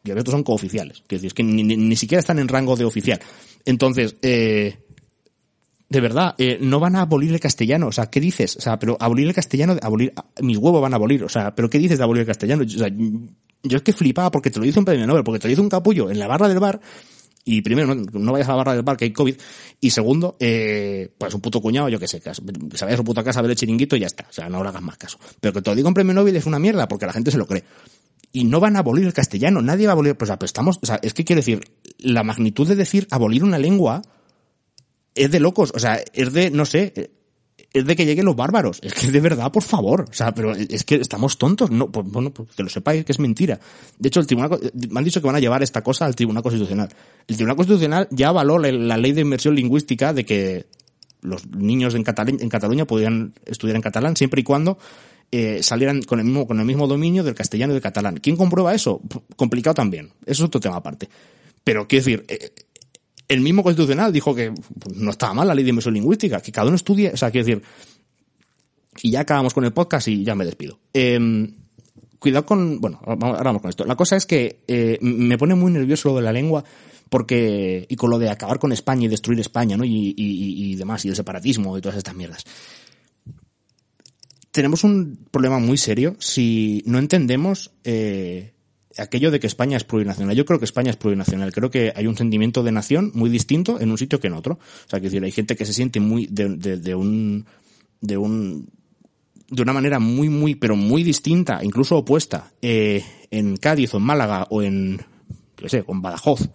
[0.04, 1.02] Y resto son cooficiales.
[1.08, 3.18] Decir, es que ni, ni, ni siquiera están en rango de oficial.
[3.64, 4.76] Entonces, eh,
[5.88, 7.86] de verdad, eh, no van a abolir el castellano.
[7.86, 8.56] O sea, ¿qué dices?
[8.56, 10.12] O sea, pero abolir el castellano, abolir,
[10.42, 11.24] mis huevos van a abolir.
[11.24, 12.64] O sea, ¿pero qué dices de abolir el castellano?
[12.64, 12.88] O sea,
[13.62, 15.62] yo es que flipaba porque te lo dice un premio Nobel, porque te lo dice
[15.62, 16.80] un capullo en la barra del bar
[17.50, 19.34] y primero, no, vayas a la barra del bar que hay COVID.
[19.80, 22.42] Y segundo, eh, pues un puto cuñado, yo que sé, que se
[22.84, 24.26] vaya a su puta casa a ver el chiringuito y ya está.
[24.28, 25.18] O sea, no le hagas más caso.
[25.40, 27.38] Pero que te lo diga un premio Nobel es una mierda porque la gente se
[27.38, 27.64] lo cree.
[28.32, 30.84] Y no van a abolir el castellano, nadie va a abolir, pues, pues estamos, o
[30.84, 31.62] sea, es que quiero decir,
[32.00, 34.02] la magnitud de decir abolir una lengua
[35.14, 37.12] es de locos, o sea, es de, no sé,
[37.72, 38.80] es de que lleguen los bárbaros.
[38.82, 40.06] Es que de verdad, por favor.
[40.10, 41.70] O sea, pero es que estamos tontos.
[41.70, 43.60] No, pues, bueno, pues que lo sepáis que es mentira.
[43.98, 44.58] De hecho, el tribunal,
[44.90, 46.88] me han dicho que van a llevar esta cosa al Tribunal Constitucional.
[47.26, 50.66] El Tribunal Constitucional ya avaló la, ley de inversión lingüística de que
[51.20, 54.78] los niños en, Cataluña, en Cataluña podían estudiar en catalán siempre y cuando
[55.30, 58.16] eh, salieran con el mismo con el mismo dominio del castellano y del catalán.
[58.16, 59.02] ¿Quién comprueba eso?
[59.36, 60.06] Complicado también.
[60.24, 61.08] Eso es otro tema aparte.
[61.64, 62.50] Pero quiero decir, eh,
[63.28, 66.50] el mismo constitucional dijo que pues, no estaba mal la ley de inversión lingüística, que
[66.50, 67.62] cada uno estudie, o sea, quiero decir,
[69.02, 70.78] y ya acabamos con el podcast y ya me despido.
[70.92, 71.48] Eh,
[72.18, 73.84] cuidado con, bueno, ahora vamos con esto.
[73.84, 76.64] La cosa es que eh, me pone muy nervioso lo de la lengua
[77.08, 79.84] porque, y con lo de acabar con España y destruir España, ¿no?
[79.84, 82.44] Y, y, y demás, y el separatismo y todas estas mierdas.
[84.50, 88.54] Tenemos un problema muy serio si no entendemos eh,
[88.98, 90.36] aquello de que España es plurinacional.
[90.36, 91.52] Yo creo que España es plurinacional.
[91.52, 94.54] Creo que hay un sentimiento de nación muy distinto en un sitio que en otro.
[94.54, 97.46] O sea, que decir, hay gente que se siente muy de, de, de un
[98.00, 98.70] de un
[99.50, 104.02] de una manera muy muy pero muy distinta, incluso opuesta, eh, en Cádiz o en
[104.04, 105.00] Málaga o en
[105.56, 106.50] qué sé, o en Badajoz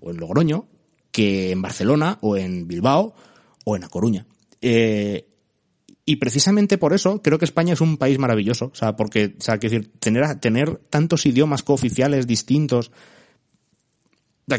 [0.00, 0.68] o en Logroño,
[1.10, 3.14] que en Barcelona o en Bilbao
[3.64, 4.26] o en A Coruña.
[4.60, 5.25] Eh,
[6.08, 8.66] y precisamente por eso creo que España es un país maravilloso.
[8.66, 12.92] O sea, porque, o sea, que decir, tener, tener tantos idiomas cooficiales distintos,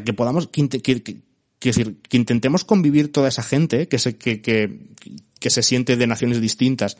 [0.03, 1.21] que podamos, que, que, que,
[1.61, 4.89] decir, que intentemos convivir toda esa gente que se, que, que,
[5.39, 6.97] que se siente de naciones distintas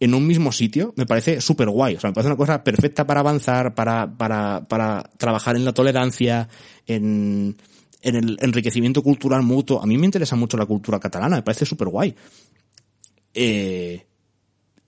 [0.00, 1.94] en un mismo sitio, me parece súper guay.
[1.94, 5.72] O sea, me parece una cosa perfecta para avanzar, para, para, para trabajar en la
[5.72, 6.48] tolerancia,
[6.88, 7.56] en,
[8.02, 9.80] en el enriquecimiento cultural mutuo.
[9.80, 12.12] A mí me interesa mucho la cultura catalana, me parece súper guay.
[13.34, 14.06] Eh,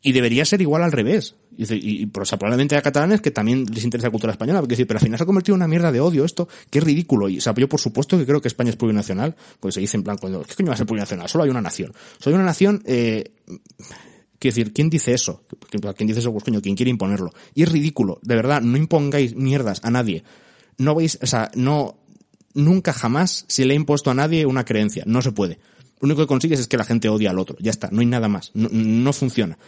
[0.07, 1.35] y debería ser igual al revés.
[1.57, 4.87] Y, y, o probablemente hay catalanes que también les interesa la cultura española, porque decir,
[4.87, 7.29] pero al final se ha convertido en una mierda de odio esto, que es ridículo.
[7.29, 9.97] Y, o sea, yo por supuesto que creo que España es plurinacional, pues se dice
[9.97, 11.29] en plan, ¿qué coño va a ser plurinacional?
[11.29, 11.93] Solo hay una nación.
[12.25, 13.33] Hay una nación, eh,
[14.39, 15.43] quiero decir, ¿quién dice eso?
[15.97, 16.31] ¿Quién dice eso?
[16.31, 17.33] Pues coño, ¿quién quiere imponerlo?
[17.55, 20.23] Y es ridículo, de verdad, no impongáis mierdas a nadie.
[20.79, 21.99] No veis, o sea, no,
[22.55, 25.05] nunca jamás se le ha impuesto a nadie una creencia.
[25.07, 25.59] No se puede.
[26.01, 27.57] Lo único que consigues es que la gente odia al otro.
[27.61, 28.51] Ya está, no hay nada más.
[28.55, 29.59] No, no funciona.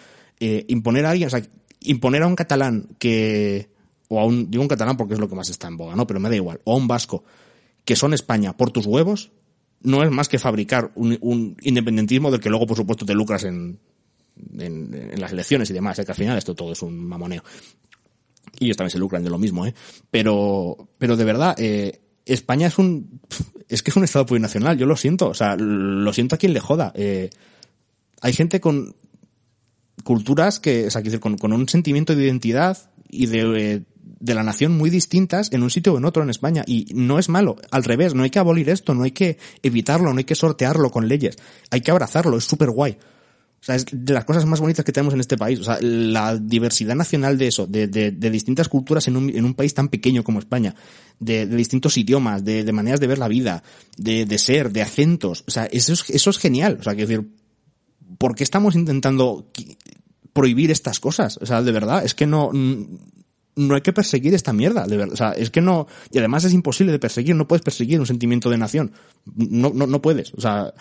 [0.40, 1.42] Eh, imponer a alguien, o sea,
[1.80, 3.70] imponer a un catalán que,
[4.08, 6.06] o a un, digo un catalán porque es lo que más está en boga, ¿no?
[6.06, 6.60] Pero me da igual.
[6.64, 7.24] O a un vasco
[7.84, 9.32] que son España por tus huevos,
[9.80, 13.44] no es más que fabricar un, un independentismo del que luego, por supuesto, te lucras
[13.44, 13.78] en,
[14.58, 16.04] en, en las elecciones y demás, ¿eh?
[16.04, 17.42] que al final esto todo es un mamoneo.
[18.58, 19.74] Y ellos también se lucran de lo mismo, ¿eh?
[20.10, 23.20] Pero, pero de verdad, eh, España es un,
[23.68, 26.52] es que es un estado plurinacional, yo lo siento, o sea, lo siento a quien
[26.52, 26.92] le joda.
[26.94, 27.30] Eh,
[28.20, 28.94] hay gente con
[30.04, 33.82] culturas que, o sea, con, con un sentimiento de identidad y de, eh,
[34.20, 36.64] de la nación muy distintas en un sitio o en otro en España.
[36.66, 40.12] Y no es malo, al revés, no hay que abolir esto, no hay que evitarlo,
[40.12, 41.36] no hay que sortearlo con leyes,
[41.70, 42.98] hay que abrazarlo, es súper guay.
[43.60, 45.58] O sea, es de las cosas más bonitas que tenemos en este país.
[45.60, 49.44] O sea, la diversidad nacional de eso, de, de, de distintas culturas en un, en
[49.44, 50.74] un, país tan pequeño como España,
[51.18, 53.64] de, de distintos idiomas, de, de, maneras de ver la vida,
[53.96, 55.44] de, de ser, de acentos.
[55.48, 56.78] O sea, eso es, eso es genial.
[56.80, 57.28] O sea, quiero decir,
[58.16, 59.50] ¿por qué estamos intentando
[60.32, 61.38] prohibir estas cosas?
[61.40, 65.14] O sea, de verdad, es que no, no hay que perseguir esta mierda, de verdad.
[65.14, 68.06] O sea, es que no, y además es imposible de perseguir, no puedes perseguir un
[68.06, 68.92] sentimiento de nación.
[69.34, 70.32] No, no, no puedes.
[70.34, 70.72] O sea,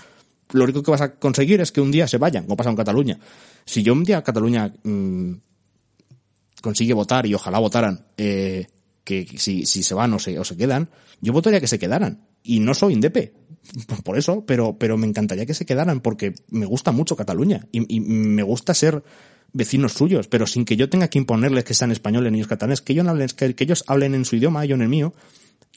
[0.52, 2.76] lo único que vas a conseguir es que un día se vayan, como pasa en
[2.76, 3.20] Cataluña.
[3.66, 5.34] Si yo un día Cataluña mmm,
[6.62, 8.68] consigue votar y ojalá votaran, eh,
[9.04, 10.90] que si, si se van o se, o se quedan,
[11.22, 12.28] yo votaría que se quedaran.
[12.44, 13.34] Y no soy indepe,
[14.04, 17.96] por eso, pero, pero me encantaría que se quedaran porque me gusta mucho Cataluña y,
[17.96, 19.04] y me gusta ser
[19.54, 22.82] vecinos suyos, pero sin que yo tenga que imponerles que sean españoles ni ellos catalanes,
[22.82, 25.14] que ellos hablen, que, que ellos hablen en su idioma, yo en el mío,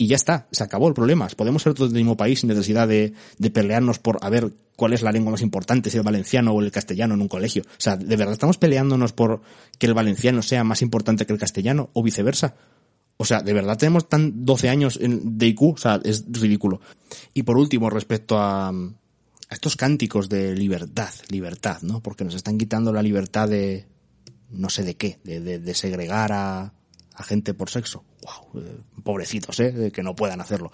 [0.00, 1.28] y ya está, se acabó el problema.
[1.36, 3.12] Podemos ser todos del mismo país sin necesidad de,
[3.52, 6.70] pelearnos por a ver cuál es la lengua más importante, si el valenciano o el
[6.70, 7.64] castellano en un colegio.
[7.66, 9.42] O sea, ¿de verdad estamos peleándonos por
[9.78, 12.54] que el valenciano sea más importante que el castellano o viceversa?
[13.18, 15.62] O sea, ¿de verdad tenemos tan 12 años de IQ?
[15.74, 16.80] O sea, es ridículo.
[17.34, 18.74] Y por último, respecto a, a
[19.50, 22.02] estos cánticos de libertad, libertad, ¿no?
[22.02, 23.86] Porque nos están quitando la libertad de,
[24.48, 26.72] no sé de qué, de, segregar a
[27.22, 28.02] gente por sexo.
[28.22, 30.70] Wow, eh, pobrecitos, eh, que no puedan hacerlo.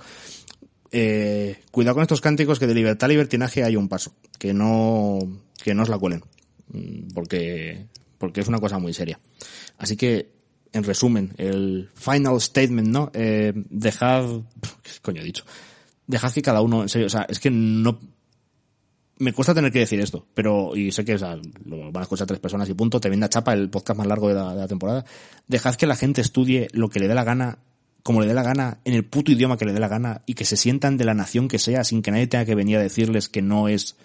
[0.90, 5.18] Eh, cuidado con estos cánticos que de libertad a libertinaje hay un paso, que no,
[5.62, 6.22] que no os la cuelen,
[6.68, 7.86] mm, porque,
[8.18, 9.18] porque es una cosa muy seria.
[9.78, 10.30] Así que,
[10.72, 13.10] en resumen, el final statement, ¿no?
[13.14, 14.24] Eh, dejad,
[14.82, 15.44] ¿qué coño he dicho?
[16.06, 17.98] Dejad que cada uno, en serio, o sea, es que no,
[19.18, 22.02] me cuesta tener que decir esto, pero, y sé que o sea, lo van a
[22.02, 24.50] escuchar tres personas y punto, te viene a chapa el podcast más largo de la,
[24.54, 25.04] de la, temporada.
[25.48, 27.58] Dejad que la gente estudie lo que le dé la gana
[28.02, 30.34] como le dé la gana, en el puto idioma que le dé la gana, y
[30.34, 32.80] que se sientan de la nación que sea sin que nadie tenga que venir a
[32.80, 33.96] decirles que no es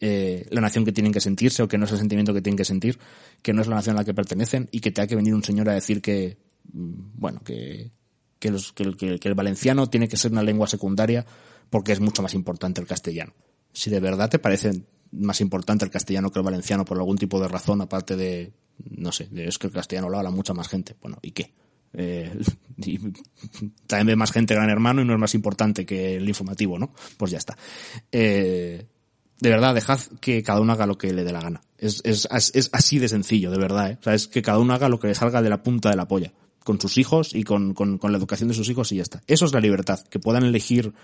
[0.00, 2.56] eh, la nación que tienen que sentirse o que no es el sentimiento que tienen
[2.56, 2.98] que sentir,
[3.42, 5.44] que no es la nación a la que pertenecen, y que tenga que venir un
[5.44, 6.38] señor a decir que,
[6.72, 7.92] mm, bueno, que,
[8.40, 11.24] que, los, que, que- que el valenciano tiene que ser una lengua secundaria
[11.70, 13.32] porque es mucho más importante el castellano.
[13.76, 14.70] Si de verdad te parece
[15.12, 18.54] más importante el castellano que el valenciano por algún tipo de razón, aparte de,
[18.88, 20.96] no sé, de, es que el castellano lo habla mucha más gente.
[21.02, 21.52] Bueno, ¿y qué?
[21.92, 22.32] Eh,
[22.78, 22.98] y
[23.86, 26.94] también ve más gente Gran Hermano y no es más importante que el informativo, ¿no?
[27.18, 27.54] Pues ya está.
[28.10, 28.86] Eh,
[29.40, 31.60] de verdad, dejad que cada uno haga lo que le dé la gana.
[31.76, 33.98] Es, es, es así de sencillo, de verdad, ¿eh?
[34.00, 35.96] O sea, es que cada uno haga lo que le salga de la punta de
[35.96, 36.32] la polla.
[36.64, 39.22] Con sus hijos y con, con, con la educación de sus hijos y ya está.
[39.26, 40.00] Eso es la libertad.
[40.08, 40.94] Que puedan elegir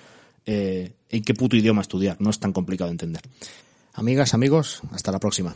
[0.47, 2.16] eh, en qué puto idioma estudiar.
[2.20, 3.22] No es tan complicado entender.
[3.95, 5.55] Amigas, amigos, hasta la próxima.